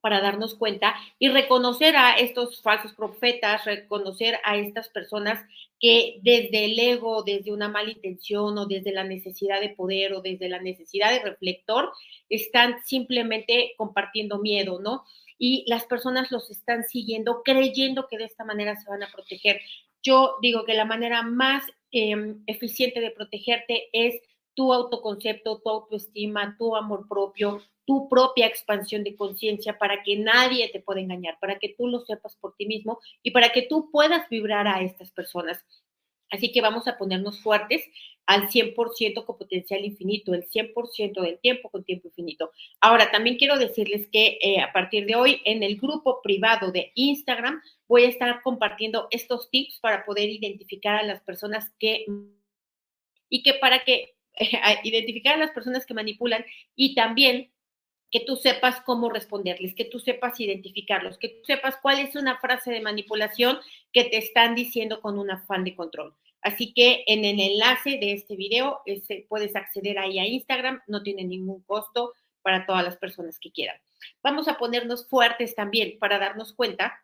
para 0.00 0.20
darnos 0.20 0.54
cuenta 0.54 0.94
y 1.18 1.28
reconocer 1.28 1.96
a 1.96 2.16
estos 2.18 2.62
falsos 2.62 2.92
profetas, 2.92 3.64
reconocer 3.64 4.38
a 4.44 4.56
estas 4.56 4.88
personas 4.88 5.44
que 5.80 6.18
desde 6.22 6.64
el 6.64 6.78
ego, 6.78 7.22
desde 7.22 7.52
una 7.52 7.68
mala 7.68 7.90
intención 7.90 8.58
o 8.58 8.66
desde 8.66 8.92
la 8.92 9.04
necesidad 9.04 9.60
de 9.60 9.70
poder 9.70 10.12
o 10.12 10.20
desde 10.20 10.48
la 10.48 10.60
necesidad 10.60 11.10
de 11.10 11.20
reflector, 11.20 11.92
están 12.28 12.76
simplemente 12.84 13.74
compartiendo 13.76 14.38
miedo, 14.38 14.80
¿no? 14.80 15.04
Y 15.38 15.64
las 15.68 15.84
personas 15.84 16.32
los 16.32 16.50
están 16.50 16.84
siguiendo 16.84 17.42
creyendo 17.44 18.08
que 18.08 18.18
de 18.18 18.24
esta 18.24 18.44
manera 18.44 18.76
se 18.76 18.90
van 18.90 19.04
a 19.04 19.10
proteger. 19.10 19.60
Yo 20.02 20.36
digo 20.42 20.64
que 20.64 20.74
la 20.74 20.84
manera 20.84 21.22
más 21.22 21.64
em, 21.90 22.42
eficiente 22.46 23.00
de 23.00 23.10
protegerte 23.10 23.88
es 23.92 24.20
tu 24.58 24.72
autoconcepto, 24.72 25.60
tu 25.60 25.70
autoestima, 25.70 26.56
tu 26.58 26.74
amor 26.74 27.06
propio, 27.08 27.62
tu 27.84 28.08
propia 28.08 28.48
expansión 28.48 29.04
de 29.04 29.14
conciencia 29.14 29.78
para 29.78 30.02
que 30.02 30.16
nadie 30.16 30.68
te 30.70 30.80
pueda 30.80 31.00
engañar, 31.00 31.38
para 31.40 31.60
que 31.60 31.76
tú 31.78 31.86
lo 31.86 32.00
sepas 32.00 32.34
por 32.34 32.56
ti 32.56 32.66
mismo 32.66 32.98
y 33.22 33.30
para 33.30 33.50
que 33.50 33.62
tú 33.62 33.88
puedas 33.92 34.28
vibrar 34.28 34.66
a 34.66 34.82
estas 34.82 35.12
personas. 35.12 35.64
Así 36.28 36.50
que 36.50 36.60
vamos 36.60 36.88
a 36.88 36.98
ponernos 36.98 37.40
fuertes 37.40 37.84
al 38.26 38.48
100% 38.48 39.24
con 39.24 39.38
potencial 39.38 39.84
infinito, 39.84 40.34
el 40.34 40.50
100% 40.50 41.22
del 41.22 41.38
tiempo 41.38 41.70
con 41.70 41.84
tiempo 41.84 42.08
infinito. 42.08 42.50
Ahora, 42.80 43.12
también 43.12 43.36
quiero 43.36 43.58
decirles 43.58 44.08
que 44.10 44.38
eh, 44.42 44.60
a 44.60 44.72
partir 44.72 45.06
de 45.06 45.14
hoy 45.14 45.40
en 45.44 45.62
el 45.62 45.76
grupo 45.76 46.20
privado 46.20 46.72
de 46.72 46.90
Instagram 46.96 47.62
voy 47.86 48.06
a 48.06 48.08
estar 48.08 48.42
compartiendo 48.42 49.06
estos 49.12 49.50
tips 49.50 49.78
para 49.78 50.04
poder 50.04 50.28
identificar 50.28 50.96
a 50.96 51.04
las 51.04 51.20
personas 51.20 51.70
que 51.78 52.06
y 53.30 53.42
que 53.42 53.54
para 53.54 53.84
que 53.84 54.17
identificar 54.84 55.34
a 55.34 55.38
las 55.38 55.50
personas 55.50 55.86
que 55.86 55.94
manipulan 55.94 56.44
y 56.74 56.94
también 56.94 57.50
que 58.10 58.20
tú 58.20 58.36
sepas 58.36 58.80
cómo 58.82 59.10
responderles, 59.10 59.74
que 59.74 59.84
tú 59.84 60.00
sepas 60.00 60.40
identificarlos, 60.40 61.18
que 61.18 61.28
tú 61.28 61.44
sepas 61.44 61.76
cuál 61.82 61.98
es 61.98 62.16
una 62.16 62.38
frase 62.38 62.70
de 62.70 62.80
manipulación 62.80 63.58
que 63.92 64.04
te 64.04 64.16
están 64.16 64.54
diciendo 64.54 65.00
con 65.00 65.18
un 65.18 65.30
afán 65.30 65.64
de 65.64 65.76
control. 65.76 66.14
Así 66.40 66.72
que 66.72 67.04
en 67.06 67.24
el 67.24 67.40
enlace 67.40 67.98
de 67.98 68.12
este 68.12 68.36
video 68.36 68.80
puedes 69.28 69.56
acceder 69.56 69.98
ahí 69.98 70.18
a 70.18 70.26
Instagram, 70.26 70.80
no 70.86 71.02
tiene 71.02 71.24
ningún 71.24 71.62
costo 71.62 72.14
para 72.42 72.64
todas 72.64 72.84
las 72.84 72.96
personas 72.96 73.38
que 73.38 73.50
quieran. 73.50 73.76
Vamos 74.22 74.48
a 74.48 74.56
ponernos 74.56 75.08
fuertes 75.08 75.54
también 75.54 75.98
para 75.98 76.18
darnos 76.18 76.52
cuenta 76.52 77.02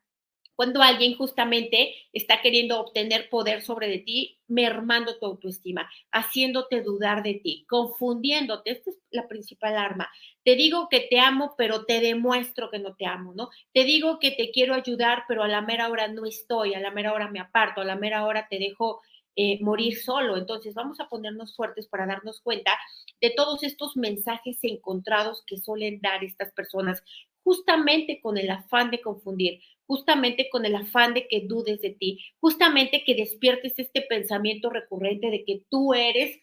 cuando 0.57 0.83
alguien 0.83 1.17
justamente 1.17 1.95
está 2.13 2.41
queriendo 2.41 2.81
obtener 2.81 3.29
poder 3.29 3.63
sobre 3.63 3.89
de 3.89 3.99
ti, 3.99 4.39
mermando 4.47 5.19
tu 5.19 5.27
autoestima, 5.27 5.91
haciéndote 6.13 6.83
dudar 6.83 7.23
de 7.23 7.35
ti, 7.35 7.65
confundiéndote. 7.69 8.71
Esta 8.71 8.91
es 8.91 8.99
la 9.11 9.27
principal 9.27 9.77
arma. 9.77 10.09
Te 10.45 10.57
digo 10.57 10.89
que 10.89 11.01
te 11.01 11.19
amo, 11.19 11.55
pero 11.57 11.85
te 11.85 12.01
demuestro 12.01 12.71
que 12.71 12.79
no 12.79 12.95
te 12.95 13.07
amo, 13.07 13.33
¿no? 13.35 13.49
Te 13.73 13.85
digo 13.85 14.19
que 14.19 14.31
te 14.31 14.51
quiero 14.51 14.75
ayudar, 14.75 15.25
pero 15.27 15.43
a 15.43 15.49
la 15.49 15.63
mera 15.63 15.89
hora 15.89 16.09
no 16.09 16.27
estoy, 16.27 16.75
a 16.75 16.81
la 16.81 16.91
mera 16.91 17.13
hora 17.13 17.31
me 17.31 17.41
aparto, 17.41 17.81
a 17.81 17.85
la 17.85 17.97
mera 17.97 18.25
hora 18.27 18.47
te 18.49 18.59
dejo 18.59 19.01
eh, 19.37 19.59
morir 19.63 19.97
solo. 19.97 20.37
Entonces 20.37 20.75
vamos 20.75 21.01
a 21.01 21.09
ponernos 21.09 21.57
fuertes 21.57 21.89
para 21.89 22.07
darnos 22.07 22.41
cuenta 22.41 22.79
de 23.21 23.31
todos 23.31 23.63
estos 23.65 23.97
mensajes 23.97 24.59
encontrados 24.63 25.43
que 25.47 25.57
suelen 25.57 26.01
dar 26.01 26.23
estas 26.23 26.53
personas 26.53 27.03
justamente 27.43 28.21
con 28.23 28.39
el 28.39 28.51
afán 28.51 28.91
de 28.91 29.01
confundir, 29.01 29.61
justamente 29.87 30.49
con 30.51 30.65
el 30.65 30.75
afán 30.75 31.15
de 31.15 31.29
que 31.29 31.43
dudes 31.47 31.81
de 31.81 31.91
ti, 31.91 32.25
justamente 32.41 33.05
que 33.05 33.15
despiertes 33.15 33.79
este 33.79 34.03
pensamiento 34.03 34.71
recurrente 34.71 35.31
de 35.31 35.45
que 35.45 35.63
tú 35.69 35.95
eres 35.95 36.39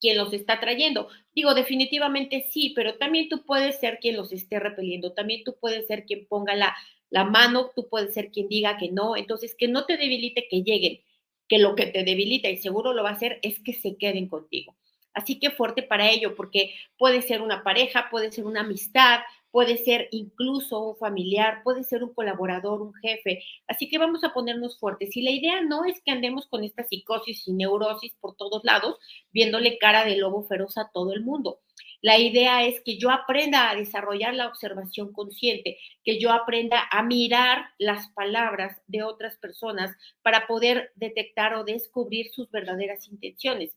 quien 0.00 0.18
los 0.18 0.32
está 0.32 0.60
trayendo. 0.60 1.08
Digo, 1.34 1.54
definitivamente 1.54 2.46
sí, 2.50 2.72
pero 2.74 2.96
también 2.96 3.28
tú 3.28 3.44
puedes 3.44 3.80
ser 3.80 3.98
quien 4.00 4.16
los 4.16 4.32
esté 4.32 4.60
repeliendo, 4.60 5.12
también 5.12 5.44
tú 5.44 5.56
puedes 5.60 5.86
ser 5.86 6.04
quien 6.04 6.26
ponga 6.26 6.54
la, 6.54 6.76
la 7.10 7.24
mano, 7.24 7.70
tú 7.74 7.88
puedes 7.88 8.12
ser 8.12 8.30
quien 8.30 8.48
diga 8.48 8.76
que 8.76 8.90
no, 8.90 9.16
entonces 9.16 9.54
que 9.56 9.68
no 9.68 9.86
te 9.86 9.96
debilite 9.96 10.46
que 10.50 10.62
lleguen, 10.62 11.00
que 11.48 11.58
lo 11.58 11.74
que 11.74 11.86
te 11.86 12.04
debilita 12.04 12.50
y 12.50 12.56
seguro 12.58 12.92
lo 12.92 13.02
va 13.02 13.10
a 13.10 13.14
hacer 13.14 13.38
es 13.42 13.60
que 13.60 13.72
se 13.72 13.96
queden 13.96 14.28
contigo. 14.28 14.76
Así 15.12 15.38
que 15.38 15.50
fuerte 15.50 15.82
para 15.82 16.10
ello, 16.10 16.34
porque 16.34 16.74
puede 16.98 17.22
ser 17.22 17.40
una 17.40 17.62
pareja, 17.62 18.08
puede 18.10 18.32
ser 18.32 18.46
una 18.46 18.60
amistad, 18.60 19.20
puede 19.54 19.76
ser 19.76 20.08
incluso 20.10 20.80
un 20.80 20.96
familiar, 20.96 21.62
puede 21.62 21.84
ser 21.84 22.02
un 22.02 22.12
colaborador, 22.12 22.82
un 22.82 22.92
jefe. 22.94 23.44
Así 23.68 23.88
que 23.88 23.98
vamos 23.98 24.24
a 24.24 24.34
ponernos 24.34 24.80
fuertes. 24.80 25.16
Y 25.16 25.22
la 25.22 25.30
idea 25.30 25.60
no 25.60 25.84
es 25.84 26.02
que 26.04 26.10
andemos 26.10 26.48
con 26.48 26.64
esta 26.64 26.82
psicosis 26.82 27.46
y 27.46 27.52
neurosis 27.52 28.16
por 28.20 28.34
todos 28.34 28.64
lados, 28.64 28.98
viéndole 29.30 29.78
cara 29.78 30.04
de 30.04 30.16
lobo 30.16 30.42
feroz 30.42 30.76
a 30.76 30.90
todo 30.92 31.12
el 31.12 31.22
mundo. 31.22 31.60
La 32.02 32.18
idea 32.18 32.66
es 32.66 32.80
que 32.80 32.98
yo 32.98 33.12
aprenda 33.12 33.70
a 33.70 33.76
desarrollar 33.76 34.34
la 34.34 34.48
observación 34.48 35.12
consciente, 35.12 35.78
que 36.02 36.18
yo 36.18 36.32
aprenda 36.32 36.88
a 36.90 37.04
mirar 37.04 37.66
las 37.78 38.08
palabras 38.08 38.82
de 38.88 39.04
otras 39.04 39.36
personas 39.36 39.96
para 40.22 40.48
poder 40.48 40.90
detectar 40.96 41.54
o 41.54 41.62
descubrir 41.62 42.32
sus 42.32 42.50
verdaderas 42.50 43.06
intenciones. 43.06 43.70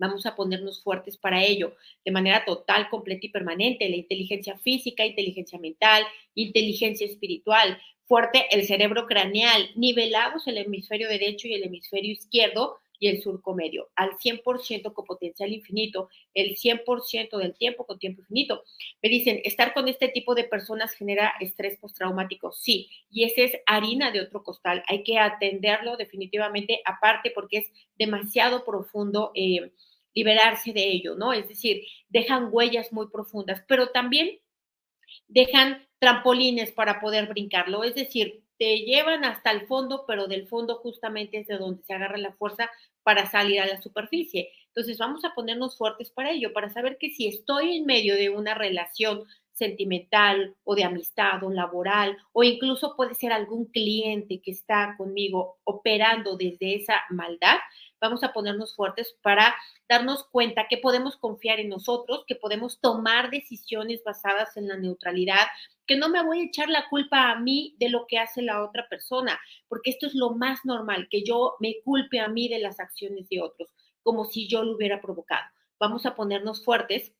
Vamos 0.00 0.24
a 0.24 0.34
ponernos 0.34 0.82
fuertes 0.82 1.18
para 1.18 1.44
ello, 1.44 1.76
de 2.04 2.10
manera 2.10 2.44
total, 2.46 2.88
completa 2.88 3.26
y 3.26 3.28
permanente. 3.28 3.88
La 3.88 3.96
inteligencia 3.96 4.56
física, 4.56 5.04
inteligencia 5.04 5.58
mental, 5.58 6.02
inteligencia 6.34 7.06
espiritual, 7.06 7.78
fuerte 8.06 8.46
el 8.50 8.66
cerebro 8.66 9.06
craneal, 9.06 9.70
nivelados 9.76 10.46
el 10.48 10.56
hemisferio 10.56 11.08
derecho 11.08 11.48
y 11.48 11.54
el 11.54 11.64
hemisferio 11.64 12.10
izquierdo 12.10 12.78
y 12.98 13.08
el 13.08 13.22
surco 13.22 13.54
medio, 13.54 13.88
al 13.96 14.18
100% 14.18 14.92
con 14.92 15.04
potencial 15.04 15.52
infinito, 15.52 16.10
el 16.34 16.56
100% 16.56 17.38
del 17.38 17.54
tiempo 17.54 17.86
con 17.86 17.98
tiempo 17.98 18.20
infinito. 18.20 18.62
Me 19.02 19.08
dicen, 19.08 19.40
estar 19.44 19.72
con 19.74 19.88
este 19.88 20.08
tipo 20.08 20.34
de 20.34 20.44
personas 20.44 20.92
genera 20.92 21.32
estrés 21.40 21.78
postraumático. 21.78 22.52
Sí, 22.52 22.90
y 23.10 23.24
ese 23.24 23.44
es 23.44 23.52
harina 23.66 24.12
de 24.12 24.20
otro 24.20 24.42
costal. 24.42 24.82
Hay 24.86 25.02
que 25.02 25.18
atenderlo 25.18 25.96
definitivamente 25.96 26.82
aparte 26.84 27.32
porque 27.34 27.58
es 27.58 27.66
demasiado 27.98 28.64
profundo. 28.64 29.32
Eh, 29.34 29.72
liberarse 30.14 30.72
de 30.72 30.90
ello, 30.90 31.14
¿no? 31.14 31.32
Es 31.32 31.48
decir, 31.48 31.82
dejan 32.08 32.48
huellas 32.50 32.92
muy 32.92 33.08
profundas, 33.08 33.62
pero 33.68 33.88
también 33.90 34.38
dejan 35.28 35.86
trampolines 35.98 36.72
para 36.72 37.00
poder 37.00 37.26
brincarlo, 37.26 37.84
es 37.84 37.94
decir, 37.94 38.44
te 38.58 38.80
llevan 38.80 39.24
hasta 39.24 39.50
el 39.52 39.66
fondo, 39.66 40.04
pero 40.06 40.26
del 40.26 40.46
fondo 40.46 40.76
justamente 40.76 41.38
es 41.38 41.46
de 41.46 41.56
donde 41.56 41.82
se 41.82 41.94
agarra 41.94 42.18
la 42.18 42.34
fuerza 42.34 42.70
para 43.02 43.30
salir 43.30 43.58
a 43.58 43.66
la 43.66 43.80
superficie. 43.80 44.50
Entonces 44.66 44.98
vamos 44.98 45.24
a 45.24 45.34
ponernos 45.34 45.78
fuertes 45.78 46.10
para 46.10 46.30
ello, 46.30 46.52
para 46.52 46.68
saber 46.68 46.98
que 46.98 47.08
si 47.08 47.26
estoy 47.26 47.78
en 47.78 47.86
medio 47.86 48.16
de 48.16 48.28
una 48.28 48.52
relación 48.52 49.24
sentimental 49.52 50.56
o 50.64 50.74
de 50.74 50.84
amistad 50.84 51.42
o 51.42 51.50
laboral, 51.50 52.18
o 52.32 52.42
incluso 52.44 52.96
puede 52.96 53.14
ser 53.14 53.32
algún 53.32 53.64
cliente 53.64 54.42
que 54.42 54.50
está 54.50 54.94
conmigo 54.98 55.58
operando 55.64 56.36
desde 56.36 56.76
esa 56.76 57.00
maldad, 57.08 57.56
vamos 58.00 58.24
a 58.24 58.32
ponernos 58.32 58.74
fuertes 58.74 59.16
para 59.22 59.54
darnos 59.88 60.24
cuenta 60.24 60.66
que 60.68 60.78
podemos 60.78 61.16
confiar 61.16 61.60
en 61.60 61.68
nosotros, 61.68 62.24
que 62.26 62.36
podemos 62.36 62.80
tomar 62.80 63.30
decisiones 63.30 64.02
basadas 64.04 64.56
en 64.56 64.68
la 64.68 64.76
neutralidad, 64.76 65.46
que 65.86 65.96
no 65.96 66.08
me 66.08 66.22
voy 66.24 66.40
a 66.40 66.44
echar 66.44 66.68
la 66.68 66.88
culpa 66.88 67.30
a 67.30 67.38
mí 67.38 67.74
de 67.78 67.88
lo 67.88 68.06
que 68.06 68.18
hace 68.18 68.42
la 68.42 68.64
otra 68.64 68.88
persona, 68.88 69.38
porque 69.68 69.90
esto 69.90 70.06
es 70.06 70.14
lo 70.14 70.30
más 70.30 70.60
normal, 70.64 71.08
que 71.10 71.22
yo 71.22 71.56
me 71.60 71.76
culpe 71.84 72.20
a 72.20 72.28
mí 72.28 72.48
de 72.48 72.60
las 72.60 72.80
acciones 72.80 73.28
de 73.28 73.42
otros, 73.42 73.68
como 74.02 74.24
si 74.24 74.48
yo 74.48 74.62
lo 74.62 74.76
hubiera 74.76 75.00
provocado. 75.00 75.44
Vamos 75.78 76.06
a 76.06 76.14
ponernos 76.14 76.64
fuertes 76.64 77.12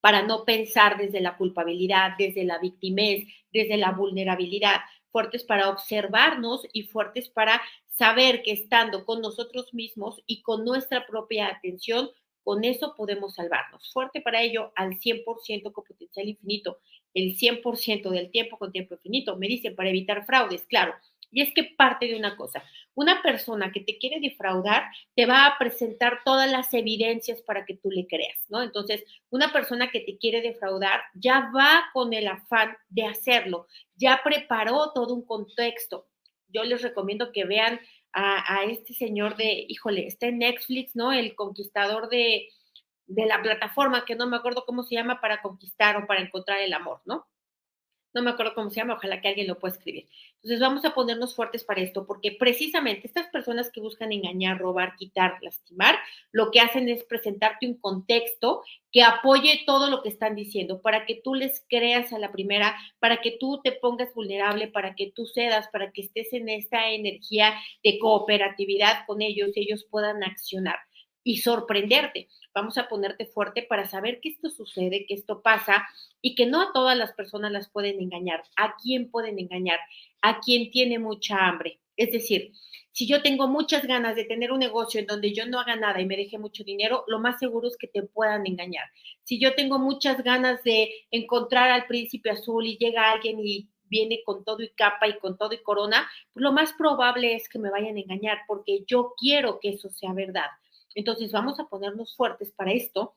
para 0.00 0.22
no 0.22 0.44
pensar 0.44 0.96
desde 0.96 1.20
la 1.20 1.36
culpabilidad, 1.36 2.12
desde 2.18 2.44
la 2.44 2.58
victimez, 2.58 3.26
desde 3.52 3.76
la 3.76 3.92
vulnerabilidad, 3.92 4.80
fuertes 5.10 5.44
para 5.44 5.68
observarnos 5.70 6.66
y 6.72 6.84
fuertes 6.84 7.28
para 7.28 7.60
saber 7.98 8.42
que 8.42 8.52
estando 8.52 9.04
con 9.04 9.20
nosotros 9.20 9.74
mismos 9.74 10.22
y 10.26 10.42
con 10.42 10.64
nuestra 10.64 11.04
propia 11.06 11.48
atención, 11.48 12.10
con 12.44 12.64
eso 12.64 12.94
podemos 12.96 13.34
salvarnos. 13.34 13.92
Fuerte 13.92 14.20
para 14.20 14.40
ello 14.40 14.72
al 14.76 14.98
100% 14.98 15.72
con 15.72 15.84
potencial 15.84 16.28
infinito, 16.28 16.78
el 17.12 17.36
100% 17.36 18.08
del 18.10 18.30
tiempo 18.30 18.56
con 18.56 18.70
tiempo 18.70 18.94
infinito. 18.94 19.36
Me 19.36 19.48
dicen 19.48 19.74
para 19.74 19.90
evitar 19.90 20.24
fraudes, 20.24 20.64
claro. 20.66 20.94
Y 21.30 21.42
es 21.42 21.52
que 21.52 21.64
parte 21.76 22.06
de 22.06 22.16
una 22.16 22.36
cosa, 22.36 22.62
una 22.94 23.20
persona 23.20 23.70
que 23.70 23.80
te 23.80 23.98
quiere 23.98 24.18
defraudar 24.20 24.84
te 25.14 25.26
va 25.26 25.46
a 25.46 25.58
presentar 25.58 26.20
todas 26.24 26.50
las 26.50 26.72
evidencias 26.72 27.42
para 27.42 27.66
que 27.66 27.76
tú 27.76 27.90
le 27.90 28.06
creas, 28.06 28.38
¿no? 28.48 28.62
Entonces, 28.62 29.04
una 29.28 29.52
persona 29.52 29.90
que 29.90 30.00
te 30.00 30.16
quiere 30.16 30.40
defraudar 30.40 31.02
ya 31.14 31.50
va 31.54 31.90
con 31.92 32.14
el 32.14 32.28
afán 32.28 32.76
de 32.88 33.04
hacerlo, 33.04 33.66
ya 33.96 34.22
preparó 34.24 34.92
todo 34.94 35.12
un 35.12 35.26
contexto, 35.26 36.06
yo 36.48 36.64
les 36.64 36.82
recomiendo 36.82 37.32
que 37.32 37.44
vean 37.44 37.80
a, 38.12 38.64
este 38.64 38.94
señor 38.94 39.36
de, 39.36 39.66
híjole, 39.68 40.06
está 40.06 40.26
en 40.26 40.38
Netflix, 40.38 40.96
¿no? 40.96 41.12
El 41.12 41.34
conquistador 41.34 42.08
de, 42.08 42.48
de 43.06 43.26
la 43.26 43.42
plataforma, 43.42 44.04
que 44.04 44.16
no 44.16 44.26
me 44.26 44.36
acuerdo 44.36 44.64
cómo 44.66 44.82
se 44.82 44.96
llama, 44.96 45.20
para 45.20 45.40
conquistar 45.40 45.96
o 45.96 46.06
para 46.06 46.20
encontrar 46.20 46.60
el 46.60 46.72
amor, 46.72 47.00
¿no? 47.04 47.26
No 48.14 48.22
me 48.22 48.30
acuerdo 48.30 48.54
cómo 48.54 48.70
se 48.70 48.76
llama, 48.76 48.94
ojalá 48.94 49.20
que 49.20 49.28
alguien 49.28 49.46
lo 49.46 49.58
pueda 49.58 49.74
escribir. 49.74 50.08
Entonces 50.36 50.60
vamos 50.60 50.84
a 50.84 50.94
ponernos 50.94 51.34
fuertes 51.34 51.64
para 51.64 51.82
esto, 51.82 52.06
porque 52.06 52.32
precisamente 52.32 53.06
estas 53.06 53.26
personas 53.28 53.70
que 53.70 53.80
buscan 53.80 54.12
engañar, 54.12 54.58
robar, 54.58 54.96
quitar, 54.96 55.38
lastimar, 55.42 55.96
lo 56.32 56.50
que 56.50 56.60
hacen 56.60 56.88
es 56.88 57.04
presentarte 57.04 57.66
un 57.66 57.74
contexto 57.78 58.62
que 58.90 59.02
apoye 59.02 59.62
todo 59.66 59.90
lo 59.90 60.02
que 60.02 60.08
están 60.08 60.34
diciendo, 60.34 60.80
para 60.80 61.04
que 61.06 61.20
tú 61.22 61.34
les 61.34 61.64
creas 61.68 62.12
a 62.12 62.18
la 62.18 62.32
primera, 62.32 62.76
para 62.98 63.20
que 63.20 63.36
tú 63.38 63.60
te 63.62 63.72
pongas 63.72 64.14
vulnerable, 64.14 64.68
para 64.68 64.94
que 64.94 65.12
tú 65.14 65.26
cedas, 65.26 65.68
para 65.68 65.92
que 65.92 66.02
estés 66.02 66.32
en 66.32 66.48
esta 66.48 66.90
energía 66.90 67.54
de 67.84 67.98
cooperatividad 67.98 69.04
con 69.06 69.22
ellos 69.22 69.50
y 69.54 69.60
ellos 69.60 69.86
puedan 69.90 70.22
accionar 70.24 70.78
y 71.24 71.38
sorprenderte. 71.38 72.28
Vamos 72.54 72.78
a 72.78 72.88
ponerte 72.88 73.26
fuerte 73.26 73.62
para 73.62 73.86
saber 73.86 74.20
que 74.20 74.30
esto 74.30 74.50
sucede, 74.50 75.06
que 75.06 75.14
esto 75.14 75.42
pasa 75.42 75.86
y 76.20 76.34
que 76.34 76.46
no 76.46 76.62
a 76.62 76.72
todas 76.72 76.96
las 76.96 77.12
personas 77.12 77.52
las 77.52 77.68
pueden 77.68 78.00
engañar. 78.00 78.42
¿A 78.56 78.76
quién 78.76 79.10
pueden 79.10 79.38
engañar? 79.38 79.78
A 80.22 80.40
quien 80.40 80.70
tiene 80.70 80.98
mucha 80.98 81.46
hambre. 81.46 81.80
Es 81.96 82.12
decir, 82.12 82.52
si 82.92 83.06
yo 83.06 83.22
tengo 83.22 83.48
muchas 83.48 83.86
ganas 83.86 84.16
de 84.16 84.24
tener 84.24 84.52
un 84.52 84.60
negocio 84.60 85.00
en 85.00 85.06
donde 85.06 85.32
yo 85.32 85.46
no 85.46 85.60
haga 85.60 85.76
nada 85.76 86.00
y 86.00 86.06
me 86.06 86.16
deje 86.16 86.38
mucho 86.38 86.64
dinero, 86.64 87.04
lo 87.06 87.20
más 87.20 87.38
seguro 87.38 87.68
es 87.68 87.76
que 87.76 87.88
te 87.88 88.02
puedan 88.02 88.46
engañar. 88.46 88.86
Si 89.22 89.38
yo 89.38 89.54
tengo 89.54 89.78
muchas 89.78 90.22
ganas 90.22 90.62
de 90.64 90.90
encontrar 91.10 91.70
al 91.70 91.86
príncipe 91.86 92.30
azul 92.30 92.66
y 92.66 92.78
llega 92.78 93.10
alguien 93.10 93.38
y 93.40 93.68
viene 93.84 94.22
con 94.24 94.44
todo 94.44 94.62
y 94.62 94.70
capa 94.70 95.08
y 95.08 95.18
con 95.18 95.36
todo 95.36 95.52
y 95.52 95.62
corona, 95.62 96.08
pues 96.32 96.42
lo 96.42 96.52
más 96.52 96.72
probable 96.72 97.34
es 97.34 97.48
que 97.48 97.58
me 97.58 97.70
vayan 97.70 97.96
a 97.96 98.00
engañar 98.00 98.38
porque 98.46 98.84
yo 98.86 99.14
quiero 99.16 99.58
que 99.60 99.70
eso 99.70 99.90
sea 99.90 100.12
verdad. 100.12 100.48
Entonces 100.94 101.32
vamos 101.32 101.60
a 101.60 101.68
ponernos 101.68 102.16
fuertes 102.16 102.52
para 102.52 102.72
esto 102.72 103.16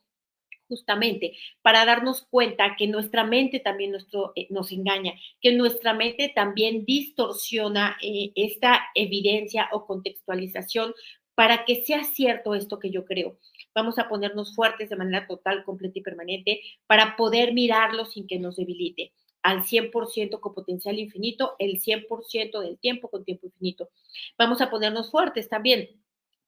justamente 0.72 1.34
para 1.62 1.86
darnos 1.86 2.26
cuenta 2.30 2.76
que 2.78 2.88
nuestra 2.88 3.26
mente 3.26 3.60
también 3.60 3.92
nuestro, 3.92 4.32
eh, 4.38 4.48
nos 4.50 4.72
engaña, 4.72 5.14
que 5.42 5.52
nuestra 5.52 5.94
mente 5.94 6.32
también 6.34 6.86
distorsiona 6.86 7.98
eh, 8.02 8.32
esta 8.36 8.80
evidencia 8.96 9.68
o 9.74 9.86
contextualización 9.86 10.94
para 11.36 11.66
que 11.66 11.84
sea 11.84 12.06
cierto 12.06 12.56
esto 12.56 12.80
que 12.80 12.90
yo 12.90 13.04
creo. 13.04 13.38
Vamos 13.76 14.00
a 14.00 14.08
ponernos 14.08 14.56
fuertes 14.56 14.90
de 14.90 14.96
manera 14.96 15.28
total, 15.28 15.66
completa 15.66 16.00
y 16.00 16.04
permanente 16.04 16.62
para 16.88 17.18
poder 17.18 17.54
mirarlo 17.54 18.06
sin 18.06 18.26
que 18.26 18.40
nos 18.40 18.56
debilite 18.56 19.12
al 19.44 19.64
100% 19.64 20.40
con 20.40 20.54
potencial 20.54 21.00
infinito, 21.00 21.56
el 21.60 21.82
100% 21.82 22.62
del 22.62 22.78
tiempo 22.78 23.10
con 23.10 23.26
tiempo 23.26 23.48
infinito. 23.48 23.90
Vamos 24.38 24.62
a 24.62 24.70
ponernos 24.70 25.12
fuertes 25.12 25.50
también 25.50 25.90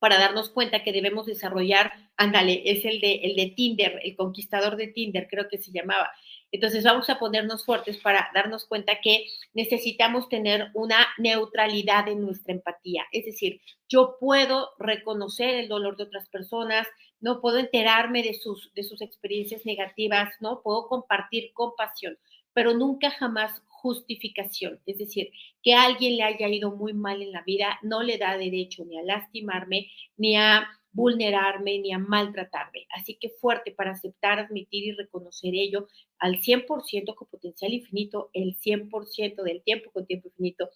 para 0.04 0.20
darnos 0.20 0.50
cuenta 0.50 0.84
que 0.84 0.92
debemos 0.92 1.28
desarrollar, 1.28 1.94
ándale, 2.18 2.62
es 2.66 2.84
el 2.84 3.00
de, 3.00 3.22
el 3.24 3.38
de 3.38 3.54
Tinder, 3.56 4.02
el 4.04 4.18
conquistador 4.18 4.76
de 4.76 4.88
Tinder, 4.88 5.30
creo 5.30 5.48
que 5.48 5.58
se 5.58 5.72
llamaba. 5.72 6.12
Entonces 6.52 6.84
vamos 6.84 7.10
a 7.10 7.20
ponernos 7.20 7.64
fuertes 7.64 8.00
para 8.00 8.30
darnos 8.34 8.66
cuenta 8.66 9.00
que 9.02 9.28
necesitamos 9.54 10.28
tener 10.28 10.72
una 10.74 11.08
neutralidad 11.18 12.10
en 12.10 12.20
nuestra 12.20 12.54
empatía. 12.54 13.06
Es 13.14 13.24
decir, 13.24 13.62
yo 13.88 14.18
puedo 14.20 14.72
reconocer 14.78 15.56
el 15.56 15.70
dolor 15.70 15.96
de 15.96 16.04
otras 16.04 16.28
personas, 16.28 16.86
no 17.22 17.40
puedo 17.40 17.60
enterarme 17.60 18.24
de 18.24 18.34
sus, 18.34 18.74
de 18.74 18.84
sus 18.84 19.02
experiencias 19.02 19.66
negativas, 19.66 20.34
no 20.42 20.62
puedo 20.62 20.90
compartir 20.90 21.54
compasión, 21.54 22.18
pero 22.52 22.74
nunca 22.74 23.10
jamás 23.10 23.62
justificación. 23.84 24.80
Es 24.86 24.98
decir, 24.98 25.32
que 25.62 25.74
alguien 25.74 26.16
le 26.16 26.24
haya 26.24 26.48
ido 26.48 26.72
muy 26.72 26.94
mal 26.94 27.22
en 27.22 27.34
la 27.34 27.44
vida 27.44 27.78
no 27.84 28.02
le 28.02 28.18
da 28.18 28.38
derecho 28.38 28.86
ni 28.86 28.98
a 28.98 29.04
lastimarme, 29.04 29.90
ni 30.16 30.38
a 30.38 30.70
vulnerarme 30.94 31.80
ni 31.80 31.92
a 31.92 31.98
maltratarme. 32.00 32.88
Así 32.92 33.18
que 33.20 33.30
fuerte 33.42 33.72
para 33.72 33.92
aceptar, 33.92 34.40
admitir 34.40 34.86
y 34.86 34.92
reconocer 34.94 35.54
ello 35.54 35.88
al 36.18 36.40
100% 36.40 37.14
con 37.16 37.28
potencial 37.28 37.74
infinito, 37.74 38.30
el 38.32 38.56
100% 38.56 39.44
del 39.44 39.62
tiempo 39.64 39.92
con 39.92 40.06
tiempo 40.06 40.30
infinito, 40.30 40.70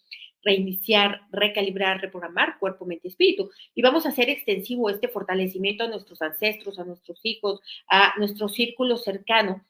reiniciar, 0.44 1.22
recalibrar, 1.32 2.02
reprogramar 2.02 2.60
cuerpo, 2.60 2.86
mente, 2.86 3.08
espíritu. 3.08 3.52
Y 3.74 3.82
vamos 3.82 4.06
a 4.06 4.10
hacer 4.10 4.30
extensivo 4.30 4.90
este 4.90 5.08
fortalecimiento 5.08 5.86
a 5.86 5.88
nuestros 5.88 6.22
ancestros, 6.22 6.78
a 6.78 6.84
nuestros 6.84 7.22
hijos, 7.24 7.62
a 7.88 8.16
nuestro 8.18 8.50
círculo 8.50 8.98
cercano 8.98 9.64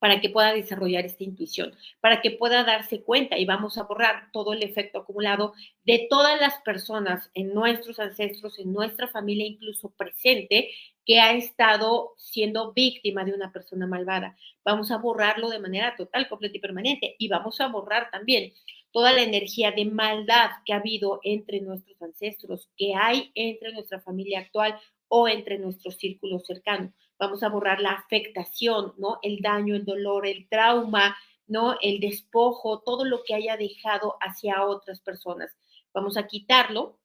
para 0.00 0.20
que 0.20 0.30
pueda 0.30 0.52
desarrollar 0.52 1.04
esta 1.04 1.22
intuición, 1.22 1.76
para 2.00 2.20
que 2.20 2.32
pueda 2.32 2.64
darse 2.64 3.02
cuenta 3.02 3.38
y 3.38 3.44
vamos 3.44 3.78
a 3.78 3.84
borrar 3.84 4.30
todo 4.32 4.54
el 4.54 4.62
efecto 4.64 4.98
acumulado 4.98 5.52
de 5.84 6.06
todas 6.10 6.40
las 6.40 6.60
personas 6.62 7.30
en 7.34 7.54
nuestros 7.54 8.00
ancestros, 8.00 8.58
en 8.58 8.72
nuestra 8.72 9.06
familia, 9.08 9.46
incluso 9.46 9.90
presente, 9.90 10.70
que 11.04 11.20
ha 11.20 11.32
estado 11.34 12.14
siendo 12.16 12.72
víctima 12.72 13.24
de 13.24 13.34
una 13.34 13.52
persona 13.52 13.86
malvada. 13.86 14.36
Vamos 14.64 14.90
a 14.90 14.96
borrarlo 14.96 15.50
de 15.50 15.60
manera 15.60 15.94
total, 15.96 16.28
completa 16.28 16.56
y 16.56 16.60
permanente 16.60 17.16
y 17.18 17.28
vamos 17.28 17.60
a 17.60 17.68
borrar 17.68 18.10
también 18.10 18.52
toda 18.92 19.12
la 19.12 19.22
energía 19.22 19.70
de 19.70 19.84
maldad 19.84 20.50
que 20.64 20.72
ha 20.72 20.76
habido 20.76 21.20
entre 21.22 21.60
nuestros 21.60 22.00
ancestros, 22.00 22.68
que 22.76 22.94
hay 22.94 23.30
entre 23.34 23.72
nuestra 23.72 24.00
familia 24.00 24.40
actual 24.40 24.80
o 25.08 25.28
entre 25.28 25.58
nuestro 25.58 25.90
círculo 25.90 26.40
cercano 26.40 26.92
vamos 27.20 27.42
a 27.42 27.50
borrar 27.50 27.80
la 27.80 27.92
afectación, 27.92 28.94
¿no? 28.96 29.18
El 29.22 29.40
daño, 29.40 29.76
el 29.76 29.84
dolor, 29.84 30.26
el 30.26 30.48
trauma, 30.48 31.16
¿no? 31.46 31.76
El 31.82 32.00
despojo, 32.00 32.80
todo 32.80 33.04
lo 33.04 33.22
que 33.22 33.34
haya 33.34 33.58
dejado 33.58 34.16
hacia 34.20 34.64
otras 34.64 35.00
personas. 35.00 35.54
Vamos 35.92 36.16
a 36.16 36.26
quitarlo, 36.26 36.98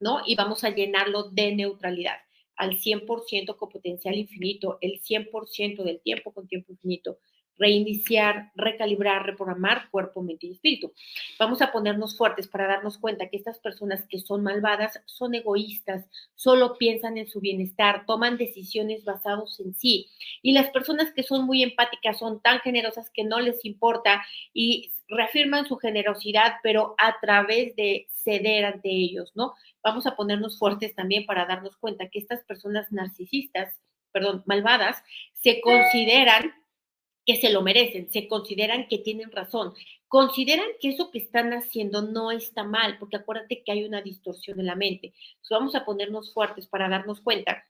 ¿no? 0.00 0.22
Y 0.26 0.34
vamos 0.36 0.64
a 0.64 0.70
llenarlo 0.70 1.24
de 1.24 1.54
neutralidad 1.54 2.16
al 2.56 2.78
100% 2.78 3.56
con 3.56 3.68
potencial 3.68 4.16
infinito, 4.16 4.78
el 4.80 5.00
100% 5.00 5.84
del 5.84 6.00
tiempo 6.00 6.32
con 6.32 6.48
tiempo 6.48 6.72
infinito 6.72 7.18
reiniciar, 7.58 8.50
recalibrar, 8.54 9.26
reprogramar 9.26 9.90
cuerpo, 9.90 10.22
mente 10.22 10.46
y 10.46 10.52
espíritu. 10.52 10.92
Vamos 11.38 11.60
a 11.62 11.72
ponernos 11.72 12.16
fuertes 12.16 12.48
para 12.48 12.66
darnos 12.66 12.98
cuenta 12.98 13.28
que 13.28 13.36
estas 13.36 13.58
personas 13.58 14.06
que 14.08 14.20
son 14.20 14.42
malvadas 14.42 15.00
son 15.06 15.34
egoístas, 15.34 16.08
solo 16.34 16.78
piensan 16.78 17.18
en 17.18 17.28
su 17.28 17.40
bienestar, 17.40 18.06
toman 18.06 18.38
decisiones 18.38 19.04
basadas 19.04 19.28
en 19.60 19.74
sí. 19.74 20.08
Y 20.42 20.52
las 20.52 20.70
personas 20.70 21.12
que 21.12 21.22
son 21.22 21.44
muy 21.46 21.62
empáticas 21.62 22.18
son 22.18 22.40
tan 22.40 22.60
generosas 22.60 23.10
que 23.10 23.24
no 23.24 23.40
les 23.40 23.64
importa 23.64 24.22
y 24.52 24.92
reafirman 25.08 25.66
su 25.66 25.76
generosidad, 25.76 26.56
pero 26.62 26.94
a 26.98 27.18
través 27.20 27.74
de 27.76 28.06
ceder 28.10 28.64
ante 28.64 28.90
ellos, 28.90 29.32
¿no? 29.34 29.54
Vamos 29.82 30.06
a 30.06 30.16
ponernos 30.16 30.58
fuertes 30.58 30.94
también 30.94 31.24
para 31.26 31.46
darnos 31.46 31.76
cuenta 31.76 32.08
que 32.08 32.18
estas 32.18 32.44
personas 32.44 32.92
narcisistas, 32.92 33.74
perdón, 34.12 34.42
malvadas, 34.46 35.02
se 35.34 35.60
consideran 35.60 36.52
que 37.28 37.36
se 37.36 37.52
lo 37.52 37.60
merecen, 37.60 38.10
se 38.10 38.26
consideran 38.26 38.88
que 38.88 38.96
tienen 38.96 39.30
razón, 39.30 39.74
consideran 40.06 40.66
que 40.80 40.88
eso 40.88 41.10
que 41.10 41.18
están 41.18 41.52
haciendo 41.52 42.00
no 42.00 42.30
está 42.30 42.64
mal, 42.64 42.96
porque 42.98 43.16
acuérdate 43.18 43.62
que 43.62 43.70
hay 43.70 43.84
una 43.84 44.00
distorsión 44.00 44.58
en 44.60 44.64
la 44.64 44.76
mente. 44.76 45.12
Vamos 45.50 45.74
a 45.74 45.84
ponernos 45.84 46.32
fuertes 46.32 46.66
para 46.66 46.88
darnos 46.88 47.20
cuenta 47.20 47.66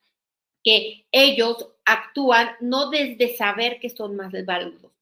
que 0.63 1.05
ellos 1.11 1.67
actúan 1.83 2.51
no 2.61 2.89
desde 2.89 3.35
saber 3.35 3.81
que 3.81 3.89
son 3.89 4.17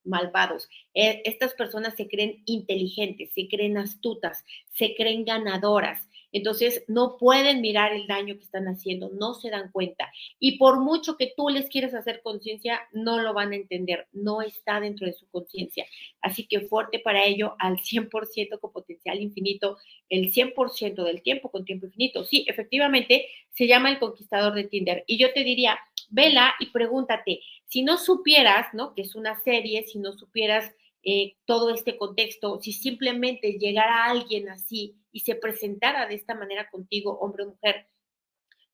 malvados. 0.03 0.69
Eh, 0.95 1.21
estas 1.25 1.53
personas 1.53 1.93
se 1.95 2.07
creen 2.07 2.41
inteligentes, 2.47 3.29
se 3.35 3.47
creen 3.47 3.77
astutas, 3.77 4.43
se 4.73 4.95
creen 4.95 5.23
ganadoras, 5.23 6.09
entonces, 6.37 6.83
no 6.87 7.17
pueden 7.17 7.61
mirar 7.61 7.93
el 7.93 8.07
daño 8.07 8.35
que 8.35 8.43
están 8.43 8.67
haciendo, 8.67 9.09
no 9.09 9.33
se 9.33 9.49
dan 9.49 9.71
cuenta. 9.71 10.11
Y 10.39 10.57
por 10.57 10.79
mucho 10.79 11.17
que 11.17 11.33
tú 11.35 11.49
les 11.49 11.69
quieras 11.69 11.93
hacer 11.93 12.21
conciencia, 12.21 12.81
no 12.91 13.19
lo 13.19 13.33
van 13.33 13.51
a 13.51 13.55
entender, 13.55 14.07
no 14.11 14.41
está 14.41 14.79
dentro 14.79 15.05
de 15.05 15.13
su 15.13 15.27
conciencia. 15.29 15.85
Así 16.21 16.47
que 16.47 16.61
fuerte 16.61 16.99
para 16.99 17.25
ello 17.25 17.55
al 17.59 17.77
100% 17.77 18.59
con 18.59 18.71
potencial 18.71 19.21
infinito, 19.21 19.77
el 20.09 20.31
100% 20.33 21.03
del 21.03 21.21
tiempo 21.21 21.51
con 21.51 21.65
tiempo 21.65 21.85
infinito. 21.85 22.23
Sí, 22.25 22.45
efectivamente, 22.47 23.27
se 23.51 23.67
llama 23.67 23.89
el 23.89 23.99
conquistador 23.99 24.53
de 24.53 24.65
Tinder. 24.65 25.03
Y 25.07 25.17
yo 25.17 25.33
te 25.33 25.43
diría, 25.43 25.79
vela 26.09 26.53
y 26.59 26.67
pregúntate, 26.67 27.41
si 27.65 27.83
no 27.83 27.97
supieras, 27.97 28.73
¿no? 28.73 28.93
Que 28.93 29.01
es 29.01 29.15
una 29.15 29.39
serie, 29.41 29.83
si 29.83 29.99
no 29.99 30.13
supieras 30.13 30.73
eh, 31.09 31.37
todo 31.45 31.69
este 31.69 31.97
contexto, 31.97 32.59
si 32.61 32.73
simplemente 32.73 33.53
llegara 33.53 34.03
alguien 34.03 34.49
así 34.49 34.97
y 35.13 35.21
se 35.21 35.35
presentara 35.35 36.05
de 36.05 36.15
esta 36.15 36.35
manera 36.35 36.69
contigo, 36.69 37.17
hombre 37.21 37.45
o 37.45 37.51
mujer, 37.51 37.87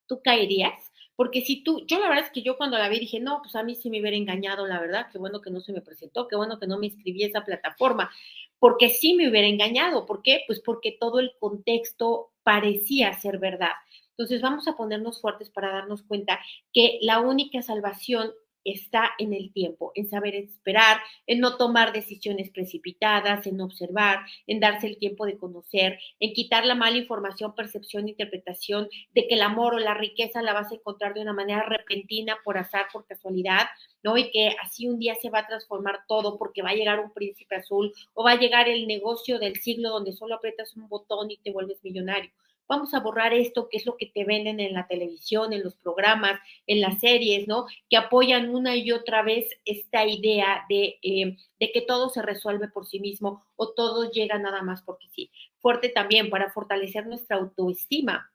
¿tú 0.07 0.19
caerías? 0.23 0.91
Porque 1.15 1.41
si 1.41 1.63
tú, 1.63 1.85
yo 1.85 1.99
la 1.99 2.09
verdad 2.09 2.25
es 2.25 2.31
que 2.31 2.41
yo 2.41 2.57
cuando 2.57 2.79
la 2.79 2.89
vi 2.89 2.99
dije, 2.99 3.19
no, 3.19 3.39
pues 3.43 3.55
a 3.55 3.61
mí 3.61 3.75
sí 3.75 3.91
me 3.91 4.01
hubiera 4.01 4.17
engañado, 4.17 4.65
la 4.65 4.79
verdad, 4.81 5.09
qué 5.11 5.19
bueno 5.19 5.41
que 5.41 5.51
no 5.51 5.61
se 5.61 5.73
me 5.73 5.81
presentó, 5.81 6.27
qué 6.27 6.35
bueno 6.35 6.57
que 6.57 6.65
no 6.65 6.79
me 6.79 6.87
inscribí 6.87 7.23
a 7.23 7.27
esa 7.27 7.45
plataforma, 7.45 8.09
porque 8.57 8.89
sí 8.89 9.13
me 9.13 9.29
hubiera 9.29 9.47
engañado. 9.47 10.07
¿Por 10.07 10.23
qué? 10.23 10.41
Pues 10.47 10.59
porque 10.59 10.97
todo 10.99 11.19
el 11.19 11.33
contexto 11.39 12.31
parecía 12.41 13.13
ser 13.13 13.37
verdad. 13.37 13.73
Entonces 14.17 14.41
vamos 14.41 14.67
a 14.67 14.75
ponernos 14.75 15.21
fuertes 15.21 15.51
para 15.51 15.71
darnos 15.71 16.01
cuenta 16.01 16.39
que 16.73 16.97
la 17.03 17.19
única 17.19 17.61
salvación 17.61 18.31
está 18.63 19.11
en 19.17 19.33
el 19.33 19.51
tiempo, 19.51 19.91
en 19.95 20.09
saber 20.09 20.35
esperar, 20.35 20.97
en 21.27 21.39
no 21.39 21.57
tomar 21.57 21.93
decisiones 21.93 22.49
precipitadas, 22.49 23.45
en 23.47 23.61
observar, 23.61 24.19
en 24.47 24.59
darse 24.59 24.87
el 24.87 24.97
tiempo 24.97 25.25
de 25.25 25.37
conocer, 25.37 25.99
en 26.19 26.33
quitar 26.33 26.65
la 26.65 26.75
mala 26.75 26.97
información, 26.97 27.55
percepción, 27.55 28.07
interpretación 28.07 28.89
de 29.13 29.27
que 29.27 29.35
el 29.35 29.41
amor 29.41 29.75
o 29.75 29.79
la 29.79 29.93
riqueza 29.93 30.41
la 30.41 30.53
vas 30.53 30.71
a 30.71 30.75
encontrar 30.75 31.13
de 31.13 31.21
una 31.21 31.33
manera 31.33 31.63
repentina, 31.63 32.37
por 32.43 32.57
azar, 32.57 32.85
por 32.91 33.05
casualidad, 33.05 33.67
¿no? 34.03 34.17
Y 34.17 34.31
que 34.31 34.55
así 34.61 34.87
un 34.87 34.99
día 34.99 35.15
se 35.15 35.29
va 35.29 35.39
a 35.39 35.47
transformar 35.47 36.01
todo 36.07 36.37
porque 36.37 36.61
va 36.61 36.69
a 36.69 36.75
llegar 36.75 36.99
un 36.99 37.13
príncipe 37.13 37.55
azul 37.55 37.93
o 38.13 38.23
va 38.23 38.31
a 38.31 38.39
llegar 38.39 38.69
el 38.69 38.87
negocio 38.87 39.39
del 39.39 39.55
siglo 39.57 39.89
donde 39.89 40.13
solo 40.13 40.35
aprietas 40.35 40.75
un 40.75 40.87
botón 40.87 41.31
y 41.31 41.37
te 41.37 41.51
vuelves 41.51 41.83
millonario 41.83 42.31
vamos 42.67 42.93
a 42.93 42.99
borrar 42.99 43.33
esto, 43.33 43.69
que 43.69 43.77
es 43.77 43.85
lo 43.85 43.97
que 43.97 44.07
te 44.07 44.25
venden 44.25 44.59
en 44.59 44.73
la 44.73 44.87
televisión, 44.87 45.53
en 45.53 45.63
los 45.63 45.75
programas, 45.75 46.39
en 46.67 46.81
las 46.81 46.99
series, 46.99 47.47
¿no? 47.47 47.65
Que 47.89 47.97
apoyan 47.97 48.49
una 48.49 48.75
y 48.75 48.91
otra 48.91 49.21
vez 49.21 49.49
esta 49.65 50.05
idea 50.05 50.65
de, 50.69 50.99
eh, 51.01 51.37
de 51.59 51.71
que 51.71 51.81
todo 51.81 52.09
se 52.09 52.21
resuelve 52.21 52.67
por 52.67 52.85
sí 52.85 52.99
mismo 52.99 53.45
o 53.55 53.73
todo 53.73 54.11
llega 54.11 54.37
nada 54.39 54.61
más 54.61 54.81
porque 54.81 55.07
sí. 55.09 55.31
Fuerte 55.59 55.89
también 55.89 56.29
para 56.29 56.51
fortalecer 56.51 57.07
nuestra 57.07 57.37
autoestima 57.37 58.32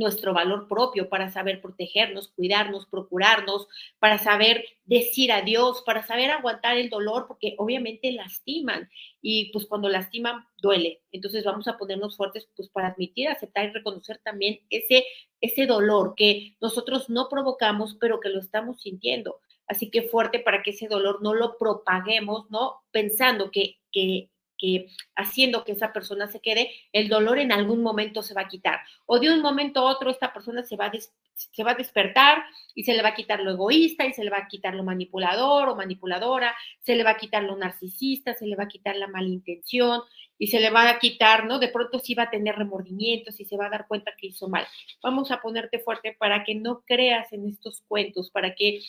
nuestro 0.00 0.32
valor 0.32 0.66
propio, 0.66 1.08
para 1.08 1.30
saber 1.30 1.60
protegernos, 1.60 2.28
cuidarnos, 2.28 2.86
procurarnos, 2.86 3.68
para 3.98 4.18
saber 4.18 4.64
decir 4.86 5.30
adiós, 5.30 5.82
para 5.84 6.04
saber 6.04 6.30
aguantar 6.30 6.78
el 6.78 6.88
dolor, 6.90 7.26
porque 7.28 7.54
obviamente 7.58 8.10
lastiman 8.10 8.90
y 9.20 9.52
pues 9.52 9.66
cuando 9.66 9.88
lastiman 9.88 10.44
duele. 10.58 11.02
Entonces 11.12 11.44
vamos 11.44 11.68
a 11.68 11.76
ponernos 11.76 12.16
fuertes 12.16 12.48
pues 12.56 12.68
para 12.70 12.88
admitir, 12.88 13.28
aceptar 13.28 13.66
y 13.66 13.72
reconocer 13.72 14.18
también 14.24 14.60
ese, 14.70 15.04
ese 15.40 15.66
dolor 15.66 16.14
que 16.16 16.56
nosotros 16.60 17.10
no 17.10 17.28
provocamos, 17.28 17.96
pero 18.00 18.20
que 18.20 18.30
lo 18.30 18.40
estamos 18.40 18.80
sintiendo. 18.80 19.40
Así 19.66 19.90
que 19.90 20.02
fuerte 20.02 20.40
para 20.40 20.62
que 20.62 20.70
ese 20.70 20.88
dolor 20.88 21.22
no 21.22 21.34
lo 21.34 21.56
propaguemos, 21.58 22.50
¿no? 22.50 22.80
Pensando 22.90 23.50
que, 23.50 23.76
que 23.92 24.30
que 24.60 24.88
haciendo 25.16 25.64
que 25.64 25.72
esa 25.72 25.92
persona 25.92 26.28
se 26.28 26.40
quede, 26.40 26.70
el 26.92 27.08
dolor 27.08 27.38
en 27.38 27.52
algún 27.52 27.82
momento 27.82 28.22
se 28.22 28.34
va 28.34 28.42
a 28.42 28.48
quitar. 28.48 28.80
O 29.06 29.18
de 29.18 29.32
un 29.32 29.40
momento 29.40 29.80
a 29.80 29.90
otro 29.90 30.10
esta 30.10 30.32
persona 30.32 30.62
se 30.62 30.76
va 30.76 30.86
a, 30.86 30.92
se 31.34 31.64
va 31.64 31.72
a 31.72 31.74
despertar 31.74 32.44
y 32.74 32.84
se 32.84 32.94
le 32.94 33.02
va 33.02 33.10
a 33.10 33.14
quitar 33.14 33.40
lo 33.40 33.52
egoísta 33.52 34.06
y 34.06 34.12
se 34.12 34.24
le 34.24 34.30
va 34.30 34.38
a 34.38 34.48
quitar 34.48 34.74
lo 34.74 34.84
manipulador 34.84 35.68
o 35.68 35.76
manipuladora, 35.76 36.54
se 36.80 36.94
le 36.94 37.04
va 37.04 37.10
a 37.10 37.16
quitar 37.16 37.42
lo 37.44 37.56
narcisista, 37.56 38.34
se 38.34 38.46
le 38.46 38.56
va 38.56 38.64
a 38.64 38.68
quitar 38.68 38.96
la 38.96 39.08
malintención 39.08 40.02
y 40.38 40.46
se 40.48 40.60
le 40.60 40.70
va 40.70 40.88
a 40.88 40.98
quitar, 40.98 41.44
¿no? 41.46 41.58
De 41.58 41.68
pronto 41.68 41.98
sí 41.98 42.14
va 42.14 42.24
a 42.24 42.30
tener 42.30 42.56
remordimientos 42.56 43.38
y 43.40 43.44
se 43.44 43.56
va 43.56 43.66
a 43.66 43.70
dar 43.70 43.86
cuenta 43.86 44.12
que 44.16 44.28
hizo 44.28 44.48
mal. 44.48 44.66
Vamos 45.02 45.30
a 45.30 45.40
ponerte 45.40 45.78
fuerte 45.80 46.16
para 46.18 46.44
que 46.44 46.54
no 46.54 46.82
creas 46.86 47.32
en 47.32 47.46
estos 47.46 47.82
cuentos, 47.86 48.30
para 48.30 48.54
que 48.54 48.80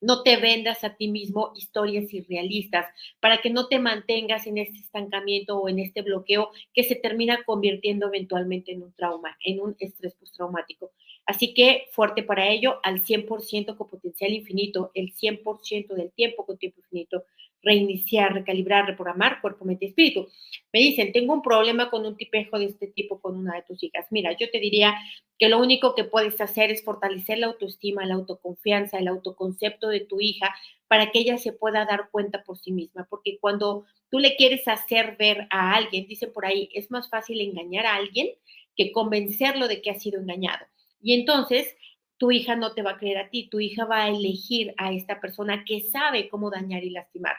no 0.00 0.22
te 0.22 0.36
vendas 0.36 0.84
a 0.84 0.96
ti 0.96 1.08
mismo 1.08 1.52
historias 1.56 2.12
irrealistas, 2.12 2.86
para 3.20 3.40
que 3.40 3.50
no 3.50 3.68
te 3.68 3.78
mantengas 3.78 4.46
en 4.46 4.58
este 4.58 4.78
estancamiento 4.78 5.58
o 5.58 5.68
en 5.68 5.78
este 5.78 6.02
bloqueo 6.02 6.50
que 6.74 6.84
se 6.84 6.96
termina 6.96 7.42
convirtiendo 7.44 8.06
eventualmente 8.06 8.72
en 8.72 8.82
un 8.82 8.92
trauma, 8.92 9.36
en 9.44 9.60
un 9.60 9.76
estrés 9.78 10.14
postraumático. 10.14 10.92
Así 11.26 11.54
que 11.54 11.86
fuerte 11.92 12.22
para 12.22 12.48
ello, 12.48 12.78
al 12.84 13.02
100% 13.02 13.76
con 13.76 13.88
potencial 13.88 14.32
infinito, 14.32 14.92
el 14.94 15.12
100% 15.12 15.94
del 15.94 16.12
tiempo 16.12 16.46
con 16.46 16.56
tiempo 16.56 16.80
infinito, 16.80 17.24
reiniciar, 17.66 18.32
recalibrar, 18.32 18.86
reprogramar 18.86 19.40
cuerpo, 19.40 19.64
mente 19.64 19.86
y 19.86 19.88
espíritu. 19.88 20.28
Me 20.72 20.78
dicen, 20.78 21.12
tengo 21.12 21.34
un 21.34 21.42
problema 21.42 21.90
con 21.90 22.06
un 22.06 22.16
tipejo 22.16 22.58
de 22.58 22.66
este 22.66 22.86
tipo 22.86 23.20
con 23.20 23.36
una 23.36 23.56
de 23.56 23.62
tus 23.62 23.82
hijas. 23.82 24.06
Mira, 24.10 24.36
yo 24.38 24.48
te 24.50 24.60
diría 24.60 24.94
que 25.36 25.48
lo 25.48 25.58
único 25.58 25.94
que 25.96 26.04
puedes 26.04 26.40
hacer 26.40 26.70
es 26.70 26.84
fortalecer 26.84 27.38
la 27.38 27.48
autoestima, 27.48 28.06
la 28.06 28.14
autoconfianza, 28.14 28.98
el 28.98 29.08
autoconcepto 29.08 29.88
de 29.88 30.00
tu 30.00 30.20
hija 30.20 30.54
para 30.86 31.10
que 31.10 31.18
ella 31.18 31.38
se 31.38 31.52
pueda 31.52 31.84
dar 31.84 32.08
cuenta 32.12 32.44
por 32.44 32.56
sí 32.56 32.70
misma, 32.70 33.06
porque 33.10 33.38
cuando 33.40 33.84
tú 34.10 34.20
le 34.20 34.36
quieres 34.36 34.68
hacer 34.68 35.16
ver 35.18 35.48
a 35.50 35.74
alguien, 35.74 36.06
dicen 36.06 36.32
por 36.32 36.46
ahí, 36.46 36.70
es 36.72 36.90
más 36.92 37.10
fácil 37.10 37.40
engañar 37.40 37.86
a 37.86 37.96
alguien 37.96 38.28
que 38.76 38.92
convencerlo 38.92 39.66
de 39.66 39.82
que 39.82 39.90
ha 39.90 39.98
sido 39.98 40.20
engañado. 40.20 40.64
Y 41.02 41.14
entonces 41.14 41.74
tu 42.18 42.30
hija 42.30 42.54
no 42.54 42.74
te 42.74 42.82
va 42.82 42.92
a 42.92 42.98
creer 42.98 43.18
a 43.18 43.28
ti, 43.28 43.48
tu 43.48 43.58
hija 43.58 43.84
va 43.84 44.04
a 44.04 44.08
elegir 44.08 44.72
a 44.76 44.92
esta 44.92 45.20
persona 45.20 45.64
que 45.64 45.80
sabe 45.80 46.28
cómo 46.28 46.50
dañar 46.50 46.84
y 46.84 46.90
lastimar. 46.90 47.36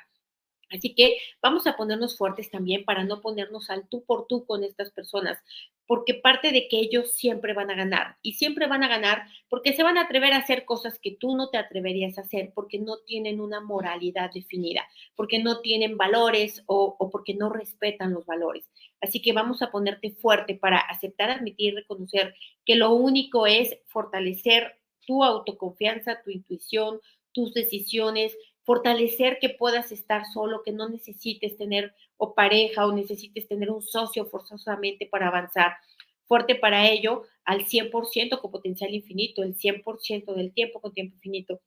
Así 0.69 0.93
que 0.95 1.17
vamos 1.41 1.67
a 1.67 1.77
ponernos 1.77 2.17
fuertes 2.17 2.51
también 2.51 2.83
para 2.83 3.03
no 3.03 3.21
ponernos 3.21 3.69
al 3.69 3.87
tú 3.87 4.03
por 4.03 4.27
tú 4.27 4.45
con 4.45 4.63
estas 4.63 4.91
personas, 4.91 5.37
porque 5.87 6.13
parte 6.13 6.51
de 6.51 6.67
que 6.67 6.79
ellos 6.79 7.13
siempre 7.13 7.53
van 7.53 7.71
a 7.71 7.75
ganar 7.75 8.17
y 8.21 8.33
siempre 8.33 8.67
van 8.67 8.83
a 8.83 8.89
ganar 8.89 9.23
porque 9.49 9.73
se 9.73 9.83
van 9.83 9.97
a 9.97 10.01
atrever 10.01 10.33
a 10.33 10.37
hacer 10.37 10.65
cosas 10.65 10.99
que 10.99 11.11
tú 11.11 11.35
no 11.35 11.49
te 11.49 11.57
atreverías 11.57 12.17
a 12.17 12.21
hacer 12.21 12.51
porque 12.53 12.77
no 12.77 12.97
tienen 13.05 13.39
una 13.39 13.61
moralidad 13.61 14.29
definida, 14.31 14.85
porque 15.15 15.39
no 15.39 15.61
tienen 15.61 15.97
valores 15.97 16.63
o, 16.67 16.97
porque 17.09 17.33
no 17.33 17.49
respetan 17.49 18.13
los 18.13 18.25
valores. 18.25 18.69
Así 19.01 19.21
que 19.21 19.31
vamos 19.31 19.61
a 19.61 19.71
ponerte 19.71 20.11
fuerte 20.11 20.55
para 20.55 20.79
aceptar, 20.79 21.29
admitir 21.29 21.75
reconocer 21.75 22.35
que 22.65 22.75
lo 22.75 22.93
único 22.93 23.47
es 23.47 23.77
fortalecer 23.85 24.79
tu 25.05 25.23
autoconfianza, 25.23 26.21
tu 26.21 26.31
intuición, 26.31 26.99
tus 27.31 27.53
decisiones, 27.53 28.35
fortalecer 28.67 29.39
que 29.39 29.47
puedas 29.47 29.93
estar 29.93 30.25
solo, 30.25 30.61
que 30.61 30.73
no 30.73 30.89
necesites 30.89 31.55
tener 31.55 31.95
o 32.17 32.35
pareja 32.35 32.85
o 32.85 32.91
necesites 32.91 33.47
tener 33.47 33.71
un 33.71 33.81
socio 33.81 34.25
forzosamente 34.25 35.07
para 35.07 35.29
avanzar. 35.29 35.77
Fuerte 36.25 36.53
para 36.53 36.89
ello 36.89 37.23
al 37.45 37.65
100% 37.65 38.41
con 38.41 38.51
potencial 38.51 38.93
infinito, 38.93 39.41
el 39.41 39.55
100% 39.55 40.33
del 40.33 40.53
tiempo 40.53 40.81
con 40.81 40.91
tiempo 40.91 41.15
infinito. 41.15 41.61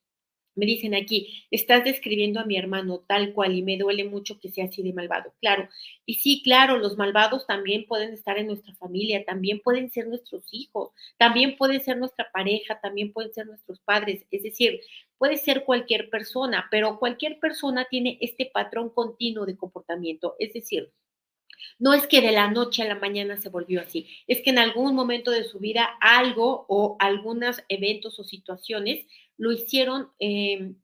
Me 0.55 0.67
dicen 0.67 0.95
aquí, 0.95 1.47
estás 1.51 1.85
describiendo 1.85 2.41
a 2.41 2.45
mi 2.45 2.57
hermano 2.57 3.05
tal 3.07 3.33
cual 3.33 3.55
y 3.55 3.63
me 3.63 3.79
duele 3.79 4.05
mucho 4.05 4.39
que 4.41 4.51
sea 4.51 4.67
así 4.67 4.83
de 4.83 4.93
malvado. 4.93 5.33
Claro, 5.41 5.69
y 6.07 6.15
sí, 6.15 6.43
claro, 6.43 6.79
los 6.79 6.97
malvados 6.97 7.47
también 7.47 7.87
pueden 7.87 8.13
estar 8.13 8.39
en 8.39 8.49
nuestra 8.49 8.75
familia, 8.75 9.25
también 9.25 9.61
pueden 9.61 9.91
ser 9.91 10.09
nuestros 10.09 10.45
hijos, 10.53 10.91
también 11.19 11.57
pueden 11.57 11.81
ser 11.81 11.99
nuestra 11.99 12.31
pareja, 12.33 12.81
también 12.81 13.13
pueden 13.13 13.33
ser 13.33 13.47
nuestros 13.47 13.81
padres. 13.81 14.27
Es 14.31 14.43
decir, 14.43 14.81
puede 15.19 15.37
ser 15.37 15.65
cualquier 15.65 16.11
persona, 16.11 16.67
pero 16.71 16.99
cualquier 16.99 17.39
persona 17.39 17.87
tiene 17.89 18.19
este 18.21 18.51
patrón 18.53 18.91
continuo 18.91 19.47
de 19.47 19.57
comportamiento. 19.57 20.35
Es 20.39 20.53
decir, 20.53 20.93
no 21.79 21.95
es 21.95 22.07
que 22.07 22.21
de 22.21 22.33
la 22.33 22.51
noche 22.51 22.83
a 22.83 22.89
la 22.89 22.95
mañana 22.95 23.37
se 23.37 23.49
volvió 23.49 23.81
así, 23.81 24.09
es 24.27 24.41
que 24.43 24.51
en 24.51 24.59
algún 24.59 24.95
momento 24.95 25.31
de 25.31 25.45
su 25.45 25.59
vida 25.59 25.89
algo 26.01 26.65
o 26.69 26.97
algunos 26.99 27.63
eventos 27.69 28.19
o 28.19 28.25
situaciones 28.25 29.07
lo 29.41 29.51
hicieron 29.53 30.11
eh, 30.19 30.75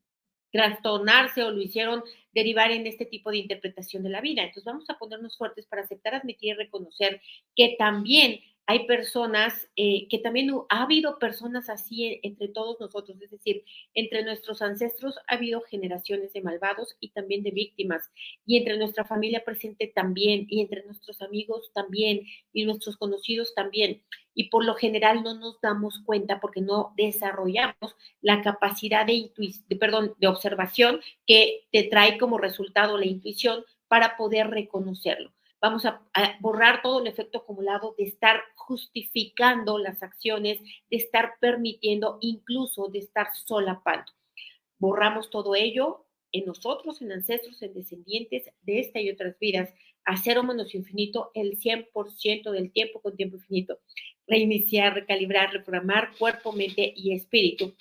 trastornarse 0.51 1.43
o 1.43 1.51
lo 1.51 1.61
hicieron 1.61 2.03
derivar 2.33 2.71
en 2.71 2.87
este 2.87 3.05
tipo 3.05 3.29
de 3.29 3.37
interpretación 3.37 4.01
de 4.01 4.09
la 4.09 4.19
vida. 4.19 4.41
Entonces 4.41 4.65
vamos 4.65 4.89
a 4.89 4.97
ponernos 4.97 5.37
fuertes 5.37 5.67
para 5.67 5.83
aceptar, 5.83 6.15
admitir 6.15 6.49
y 6.49 6.53
reconocer 6.53 7.21
que 7.55 7.75
también 7.77 8.39
hay 8.69 8.85
personas, 8.85 9.69
eh, 9.77 10.07
que 10.09 10.19
también 10.19 10.51
ha 10.67 10.83
habido 10.83 11.19
personas 11.19 11.69
así 11.69 12.19
entre 12.21 12.49
todos 12.49 12.77
nosotros, 12.81 13.17
es 13.21 13.31
decir, 13.31 13.63
entre 13.93 14.23
nuestros 14.23 14.61
ancestros 14.61 15.15
ha 15.27 15.35
habido 15.35 15.61
generaciones 15.61 16.33
de 16.33 16.41
malvados 16.41 16.97
y 16.99 17.11
también 17.11 17.43
de 17.43 17.51
víctimas, 17.51 18.11
y 18.45 18.57
entre 18.57 18.77
nuestra 18.77 19.05
familia 19.05 19.45
presente 19.45 19.87
también, 19.87 20.47
y 20.49 20.59
entre 20.59 20.83
nuestros 20.83 21.21
amigos 21.21 21.71
también, 21.73 22.23
y 22.51 22.65
nuestros 22.65 22.97
conocidos 22.97 23.55
también. 23.55 24.03
Y 24.33 24.49
por 24.49 24.65
lo 24.65 24.75
general 24.75 25.23
no 25.23 25.33
nos 25.33 25.61
damos 25.61 26.01
cuenta 26.05 26.41
porque 26.41 26.59
no 26.59 26.93
desarrollamos 26.97 27.95
la 28.21 28.41
capacidad 28.41 29.05
de, 29.05 29.31
de, 29.67 29.75
perdón, 29.77 30.13
de 30.17 30.27
observación 30.27 30.99
que 31.25 31.67
te 31.71 31.83
trae 31.83 32.17
como 32.17 32.37
resultado 32.37 32.97
la 32.97 33.05
intuición 33.05 33.63
para 33.87 34.17
poder 34.17 34.49
reconocerlo 34.49 35.36
vamos 35.61 35.85
a, 35.85 36.01
borrar 36.39 36.81
todo 36.81 36.99
el 36.99 37.07
efecto 37.07 37.39
acumulado 37.39 37.95
de 37.97 38.05
estar 38.05 38.41
justificando 38.55 39.77
las 39.77 40.03
acciones, 40.03 40.59
de 40.89 40.97
estar 40.97 41.33
permitiendo, 41.39 42.17
incluso 42.21 42.87
de 42.87 42.99
estar 42.99 43.27
solapando. 43.33 44.11
Borramos 44.77 45.29
todo 45.29 45.55
ello 45.55 46.05
en 46.31 46.45
nosotros, 46.45 47.01
en 47.01 47.11
ancestros, 47.11 47.61
en 47.61 47.73
descendientes 47.73 48.51
de 48.61 48.79
esta 48.79 48.99
y 48.99 49.09
otras 49.09 49.37
vidas, 49.39 49.73
a 50.05 50.15
cero 50.17 50.43
menos 50.43 50.73
infinito 50.75 51.31
el 51.33 51.59
100% 51.59 52.51
del 52.51 52.71
tiempo 52.71 53.01
con 53.01 53.15
tiempo 53.15 53.37
infinito. 53.37 53.79
Reiniciar, 54.27 54.93
recalibrar, 54.93 55.51
reprogramar 55.51 56.15
cuerpo, 56.17 56.51
mente 56.51 56.93
y 56.95 57.13
espíritu. 57.13 57.75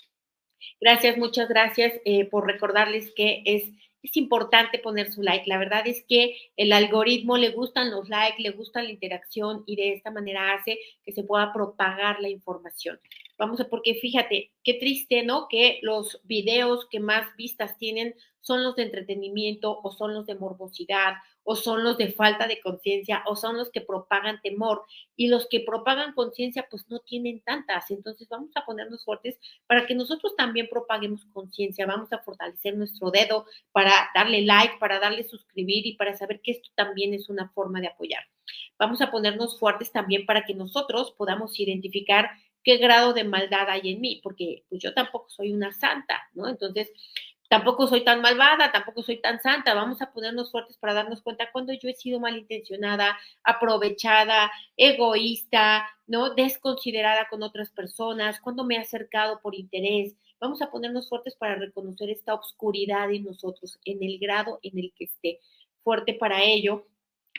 Gracias, 0.81 1.17
muchas 1.19 1.49
gracias 1.49 1.93
eh, 2.05 2.25
por 2.25 2.47
recordarles 2.47 3.12
que 3.15 3.43
es 3.45 3.71
es 4.07 4.16
importante 4.16 4.79
poner 4.79 5.12
su 5.12 5.23
like. 5.23 5.49
La 5.49 5.59
verdad 5.59 5.87
es 5.87 6.05
que 6.09 6.37
el 6.57 6.73
algoritmo 6.73 7.37
le 7.37 7.51
gustan 7.51 7.90
los 7.90 8.09
likes, 8.09 8.40
le 8.40 8.51
gusta 8.51 8.83
la 8.83 8.90
interacción 8.90 9.64
y 9.66 9.77
de 9.77 9.95
esta 9.95 10.11
manera 10.11 10.55
hace 10.55 10.79
que 11.05 11.12
se 11.12 11.25
pueda 11.25 11.53
propagar 11.53 12.21
la 12.21 12.29
información. 12.29 13.01
Vamos 13.38 13.61
a, 13.61 13.68
porque 13.68 13.94
fíjate, 13.94 14.53
qué 14.64 14.75
triste, 14.75 15.22
¿no? 15.22 15.46
Que 15.49 15.79
los 15.83 16.20
videos 16.25 16.87
que 16.90 17.01
más 17.01 17.27
vistas 17.37 17.77
tienen 17.79 18.14
son 18.46 18.62
los 18.62 18.77
de 18.77 18.85
entretenimiento 18.85 19.81
o 19.83 19.90
son 19.90 20.14
los 20.14 20.25
de 20.25 20.37
morbosidad 20.37 21.14
o 21.42 21.57
son 21.57 21.83
los 21.83 21.99
de 21.99 22.12
falta 22.12 22.46
de 22.46 22.61
conciencia 22.61 23.22
o 23.27 23.35
son 23.35 23.57
los 23.57 23.70
que 23.70 23.81
propagan 23.81 24.40
temor 24.40 24.85
y 25.16 25.27
los 25.29 25.49
que 25.49 25.61
propagan 25.61 26.14
conciencia 26.14 26.66
pues 26.70 26.88
no 26.88 27.01
tienen 27.01 27.40
tantas. 27.40 27.90
Entonces 27.90 28.29
vamos 28.29 28.51
a 28.55 28.64
ponernos 28.64 29.05
fuertes 29.05 29.37
para 29.66 29.87
que 29.87 29.96
nosotros 29.96 30.37
también 30.37 30.68
propaguemos 30.70 31.25
conciencia, 31.33 31.87
vamos 31.87 32.12
a 32.12 32.18
fortalecer 32.18 32.77
nuestro 32.77 33.11
dedo 33.11 33.46
para 33.72 34.11
darle 34.14 34.42
like, 34.42 34.79
para 34.79 35.01
darle 35.01 35.25
suscribir 35.25 35.85
y 35.87 35.96
para 35.96 36.16
saber 36.16 36.40
que 36.40 36.53
esto 36.53 36.70
también 36.77 37.14
es 37.14 37.29
una 37.29 37.49
forma 37.51 37.81
de 37.81 37.88
apoyar. 37.88 38.22
Vamos 38.79 39.01
a 39.01 39.11
ponernos 39.11 39.59
fuertes 39.59 39.90
también 39.90 40.25
para 40.27 40.44
que 40.44 40.55
nosotros 40.55 41.12
podamos 41.16 41.59
identificar 41.59 42.31
qué 42.66 42.79
grado 42.79 43.12
de 43.12 43.22
maldad 43.22 43.70
hay 43.70 43.92
en 43.92 44.00
mí, 44.00 44.20
porque 44.24 44.64
pues 44.68 44.83
yo 44.83 44.92
tampoco 44.92 45.31
soy 45.31 45.52
una 45.52 45.72
santa, 45.72 46.20
¿no? 46.35 46.48
Entonces, 46.48 46.90
tampoco 47.48 47.87
soy 47.87 48.02
tan 48.02 48.20
malvada, 48.20 48.72
tampoco 48.72 49.05
soy 49.05 49.20
tan 49.20 49.40
santa. 49.40 49.72
Vamos 49.72 50.02
a 50.02 50.12
ponernos 50.12 50.50
fuertes 50.50 50.76
para 50.76 50.94
darnos 50.94 51.22
cuenta 51.22 51.52
cuando 51.52 51.72
yo 51.72 51.88
he 51.88 51.94
sido 51.94 52.18
malintencionada, 52.18 53.16
aprovechada, 53.44 54.50
egoísta, 54.76 55.88
¿no? 56.09 56.35
Desconsiderada 56.35 57.29
con 57.29 57.44
otras 57.44 57.70
personas, 57.70 58.40
cuando 58.40 58.64
me 58.64 58.74
he 58.74 58.79
acercado 58.81 59.38
por 59.40 59.55
interés. 59.55 60.16
Vamos 60.40 60.61
a 60.61 60.68
ponernos 60.68 61.09
fuertes 61.09 61.37
para 61.37 61.55
reconocer 61.55 62.11
esta 62.11 62.35
obscuridad 62.35 63.12
en 63.12 63.26
nosotros, 63.26 63.79
en 63.85 64.02
el 64.02 64.18
grado 64.18 64.59
en 64.64 64.76
el 64.81 64.92
que 64.92 65.05
esté. 65.05 65.38
Fuerte 65.85 66.14
para 66.14 66.42
ello, 66.42 66.85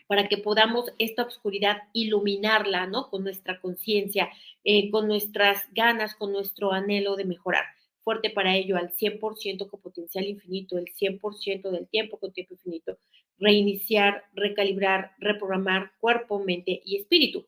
para 0.08 0.28
que 0.28 0.38
podamos 0.38 0.92
esta 0.98 1.24
oscuridad 1.24 1.78
iluminarla, 1.94 2.88
¿no? 2.88 3.10
Con 3.10 3.24
nuestra 3.24 3.60
conciencia, 3.60 4.30
eh, 4.64 4.90
con 4.90 5.08
nuestras 5.08 5.64
ganas, 5.74 6.16
con 6.16 6.32
nuestro 6.32 6.72
anhelo 6.72 7.16
de 7.16 7.26
mejorar. 7.26 7.66
Fuerte 8.04 8.30
para 8.30 8.56
ello, 8.56 8.78
al 8.78 8.92
100% 8.94 9.70
con 9.70 9.82
potencial 9.82 10.26
infinito, 10.26 10.78
el 10.78 10.88
100% 10.94 11.72
del 11.72 11.88
tiempo 11.88 12.18
con 12.18 12.32
tiempo 12.32 12.54
infinito. 12.54 12.98
Reiniciar, 13.38 14.24
recalibrar, 14.34 15.12
reprogramar 15.20 15.92
cuerpo, 16.00 16.40
mente 16.40 16.82
y 16.86 16.98
espíritu 16.98 17.46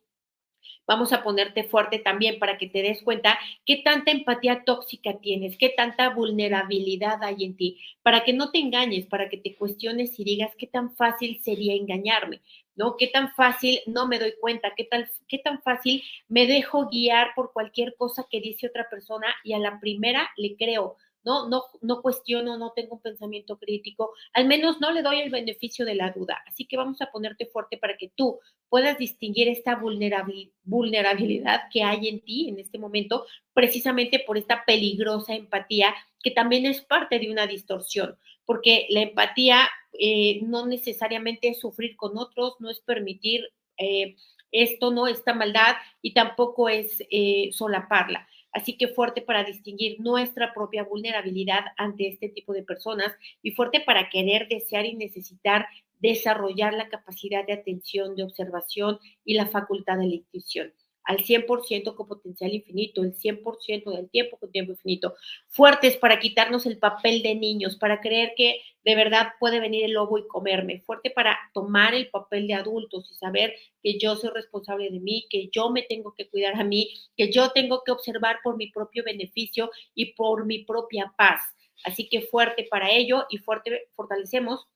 vamos 0.89 1.13
a 1.13 1.21
ponerte 1.21 1.65
fuerte 1.65 1.99
también 1.99 2.39
para 2.39 2.57
que 2.57 2.67
te 2.67 2.81
des 2.81 3.03
cuenta 3.03 3.37
qué 3.63 3.77
tanta 3.85 4.09
empatía 4.09 4.63
tóxica 4.65 5.19
tienes, 5.19 5.55
qué 5.55 5.69
tanta 5.69 6.09
vulnerabilidad 6.09 7.21
hay 7.21 7.43
en 7.43 7.55
ti, 7.55 7.79
para 8.01 8.23
que 8.23 8.33
no 8.33 8.49
te 8.49 8.57
engañes, 8.57 9.05
para 9.05 9.29
que 9.29 9.37
te 9.37 9.55
cuestiones 9.55 10.19
y 10.19 10.23
digas 10.23 10.51
qué 10.57 10.65
tan 10.65 10.95
fácil 10.95 11.39
sería 11.43 11.75
engañarme, 11.75 12.41
¿no? 12.75 12.97
Qué 12.97 13.05
tan 13.05 13.31
fácil 13.35 13.81
no 13.85 14.07
me 14.07 14.17
doy 14.17 14.33
cuenta, 14.41 14.73
qué, 14.75 14.83
tal, 14.83 15.07
qué 15.27 15.37
tan 15.37 15.61
fácil 15.61 16.01
me 16.27 16.47
dejo 16.47 16.89
guiar 16.89 17.33
por 17.35 17.53
cualquier 17.53 17.95
cosa 17.95 18.25
que 18.27 18.41
dice 18.41 18.65
otra 18.65 18.89
persona 18.89 19.27
y 19.43 19.53
a 19.53 19.59
la 19.59 19.79
primera 19.79 20.31
le 20.37 20.57
creo. 20.57 20.97
¿No? 21.23 21.49
No, 21.49 21.63
no 21.81 22.01
cuestiono, 22.01 22.57
no 22.57 22.71
tengo 22.75 22.95
un 22.95 23.01
pensamiento 23.01 23.57
crítico, 23.57 24.13
al 24.33 24.45
menos 24.47 24.79
no 24.79 24.91
le 24.91 25.01
doy 25.01 25.19
el 25.19 25.29
beneficio 25.29 25.85
de 25.85 25.95
la 25.95 26.11
duda. 26.11 26.41
Así 26.47 26.65
que 26.65 26.77
vamos 26.77 27.01
a 27.01 27.11
ponerte 27.11 27.45
fuerte 27.45 27.77
para 27.77 27.97
que 27.97 28.11
tú 28.15 28.39
puedas 28.69 28.97
distinguir 28.97 29.47
esta 29.47 29.75
vulnerabilidad 29.75 31.61
que 31.71 31.83
hay 31.83 32.07
en 32.07 32.21
ti 32.21 32.49
en 32.49 32.59
este 32.59 32.77
momento, 32.77 33.25
precisamente 33.53 34.19
por 34.19 34.37
esta 34.37 34.63
peligrosa 34.65 35.33
empatía 35.33 35.93
que 36.21 36.31
también 36.31 36.65
es 36.65 36.81
parte 36.81 37.19
de 37.19 37.31
una 37.31 37.47
distorsión, 37.47 38.17
porque 38.45 38.87
la 38.89 39.01
empatía 39.01 39.69
eh, 39.93 40.41
no 40.43 40.65
necesariamente 40.65 41.49
es 41.49 41.59
sufrir 41.59 41.95
con 41.95 42.17
otros, 42.17 42.55
no 42.59 42.69
es 42.69 42.79
permitir 42.81 43.49
eh, 43.77 44.15
esto, 44.51 44.91
no 44.91 45.07
esta 45.07 45.33
maldad 45.33 45.75
y 46.01 46.13
tampoco 46.13 46.69
es 46.69 47.03
eh, 47.09 47.49
solaparla 47.53 48.27
Así 48.51 48.77
que 48.77 48.87
fuerte 48.87 49.21
para 49.21 49.43
distinguir 49.43 49.99
nuestra 49.99 50.53
propia 50.53 50.83
vulnerabilidad 50.83 51.65
ante 51.77 52.07
este 52.07 52.29
tipo 52.29 52.53
de 52.53 52.63
personas 52.63 53.13
y 53.41 53.51
fuerte 53.51 53.81
para 53.81 54.09
querer, 54.09 54.47
desear 54.47 54.85
y 54.85 54.95
necesitar 54.95 55.67
desarrollar 55.99 56.73
la 56.73 56.89
capacidad 56.89 57.45
de 57.45 57.53
atención, 57.53 58.15
de 58.15 58.23
observación 58.23 58.99
y 59.23 59.35
la 59.35 59.47
facultad 59.47 59.97
de 59.97 60.07
la 60.07 60.15
intuición 60.15 60.73
al 61.03 61.17
100% 61.17 61.95
con 61.95 62.07
potencial 62.07 62.53
infinito, 62.53 63.03
el 63.03 63.15
100% 63.15 63.95
del 63.95 64.09
tiempo 64.09 64.37
con 64.37 64.51
tiempo 64.51 64.73
infinito. 64.73 65.15
Fuertes 65.47 65.97
para 65.97 66.19
quitarnos 66.19 66.65
el 66.65 66.77
papel 66.77 67.23
de 67.23 67.35
niños, 67.35 67.77
para 67.77 67.99
creer 67.99 68.33
que 68.35 68.61
de 68.83 68.95
verdad 68.95 69.29
puede 69.39 69.59
venir 69.59 69.85
el 69.85 69.93
lobo 69.93 70.17
y 70.17 70.27
comerme. 70.27 70.81
Fuerte 70.81 71.09
para 71.09 71.37
tomar 71.53 71.93
el 71.93 72.09
papel 72.09 72.47
de 72.47 72.53
adultos 72.53 73.09
y 73.11 73.15
saber 73.15 73.53
que 73.81 73.97
yo 73.97 74.15
soy 74.15 74.29
responsable 74.31 74.89
de 74.89 74.99
mí, 74.99 75.25
que 75.29 75.49
yo 75.51 75.69
me 75.69 75.83
tengo 75.83 76.13
que 76.15 76.29
cuidar 76.29 76.59
a 76.59 76.63
mí, 76.63 76.93
que 77.17 77.31
yo 77.31 77.51
tengo 77.51 77.83
que 77.83 77.91
observar 77.91 78.37
por 78.43 78.57
mi 78.57 78.71
propio 78.71 79.03
beneficio 79.03 79.71
y 79.95 80.13
por 80.13 80.45
mi 80.45 80.63
propia 80.63 81.13
paz. 81.17 81.41
Así 81.83 82.09
que 82.09 82.21
fuerte 82.21 82.67
para 82.69 82.91
ello 82.91 83.25
y 83.29 83.37
fuerte 83.37 83.89
fortalecemos 83.95 84.67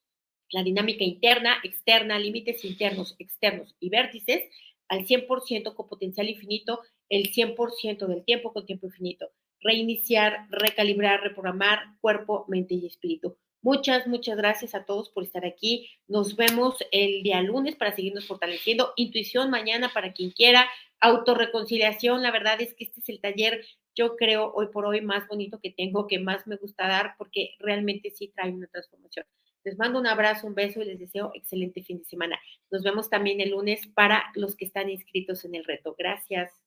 la 0.49 0.63
dinámica 0.63 1.03
interna, 1.03 1.57
externa, 1.63 2.19
límites 2.19 2.63
internos, 2.63 3.15
externos 3.19 3.75
y 3.79 3.89
vértices 3.89 4.43
al 4.93 5.05
100% 5.05 5.73
con 5.73 5.87
potencial 5.87 6.29
infinito, 6.29 6.81
el 7.09 7.31
100% 7.31 8.07
del 8.07 8.23
tiempo 8.23 8.53
con 8.53 8.65
tiempo 8.65 8.87
infinito. 8.87 9.29
Reiniciar, 9.59 10.47
recalibrar, 10.49 11.21
reprogramar 11.21 11.97
cuerpo, 11.99 12.45
mente 12.47 12.75
y 12.75 12.85
espíritu. 12.85 13.37
Muchas, 13.61 14.07
muchas 14.07 14.35
gracias 14.35 14.75
a 14.75 14.85
todos 14.85 15.09
por 15.09 15.23
estar 15.23 15.45
aquí. 15.45 15.89
Nos 16.07 16.35
vemos 16.35 16.75
el 16.91 17.23
día 17.23 17.41
lunes 17.41 17.75
para 17.75 17.95
seguirnos 17.95 18.27
fortaleciendo. 18.27 18.93
Intuición 18.97 19.49
mañana 19.49 19.89
para 19.93 20.13
quien 20.13 20.31
quiera. 20.31 20.67
Autorreconciliación. 20.99 22.21
La 22.21 22.31
verdad 22.31 22.61
es 22.61 22.73
que 22.73 22.83
este 22.83 22.99
es 22.99 23.09
el 23.09 23.21
taller, 23.21 23.65
yo 23.95 24.15
creo, 24.15 24.51
hoy 24.53 24.67
por 24.67 24.85
hoy 24.85 25.01
más 25.01 25.27
bonito 25.27 25.59
que 25.61 25.71
tengo, 25.71 26.07
que 26.07 26.19
más 26.19 26.45
me 26.45 26.57
gusta 26.57 26.87
dar, 26.87 27.15
porque 27.17 27.55
realmente 27.59 28.11
sí 28.11 28.33
trae 28.35 28.51
una 28.51 28.67
transformación. 28.67 29.25
Les 29.63 29.77
mando 29.77 29.99
un 29.99 30.07
abrazo, 30.07 30.47
un 30.47 30.55
beso 30.55 30.81
y 30.81 30.85
les 30.85 30.99
deseo 30.99 31.31
excelente 31.33 31.83
fin 31.83 31.99
de 31.99 32.05
semana. 32.05 32.39
Nos 32.71 32.83
vemos 32.83 33.09
también 33.09 33.41
el 33.41 33.51
lunes 33.51 33.81
para 33.93 34.23
los 34.35 34.55
que 34.55 34.65
están 34.65 34.89
inscritos 34.89 35.45
en 35.45 35.55
el 35.55 35.63
reto. 35.63 35.95
Gracias. 35.97 36.62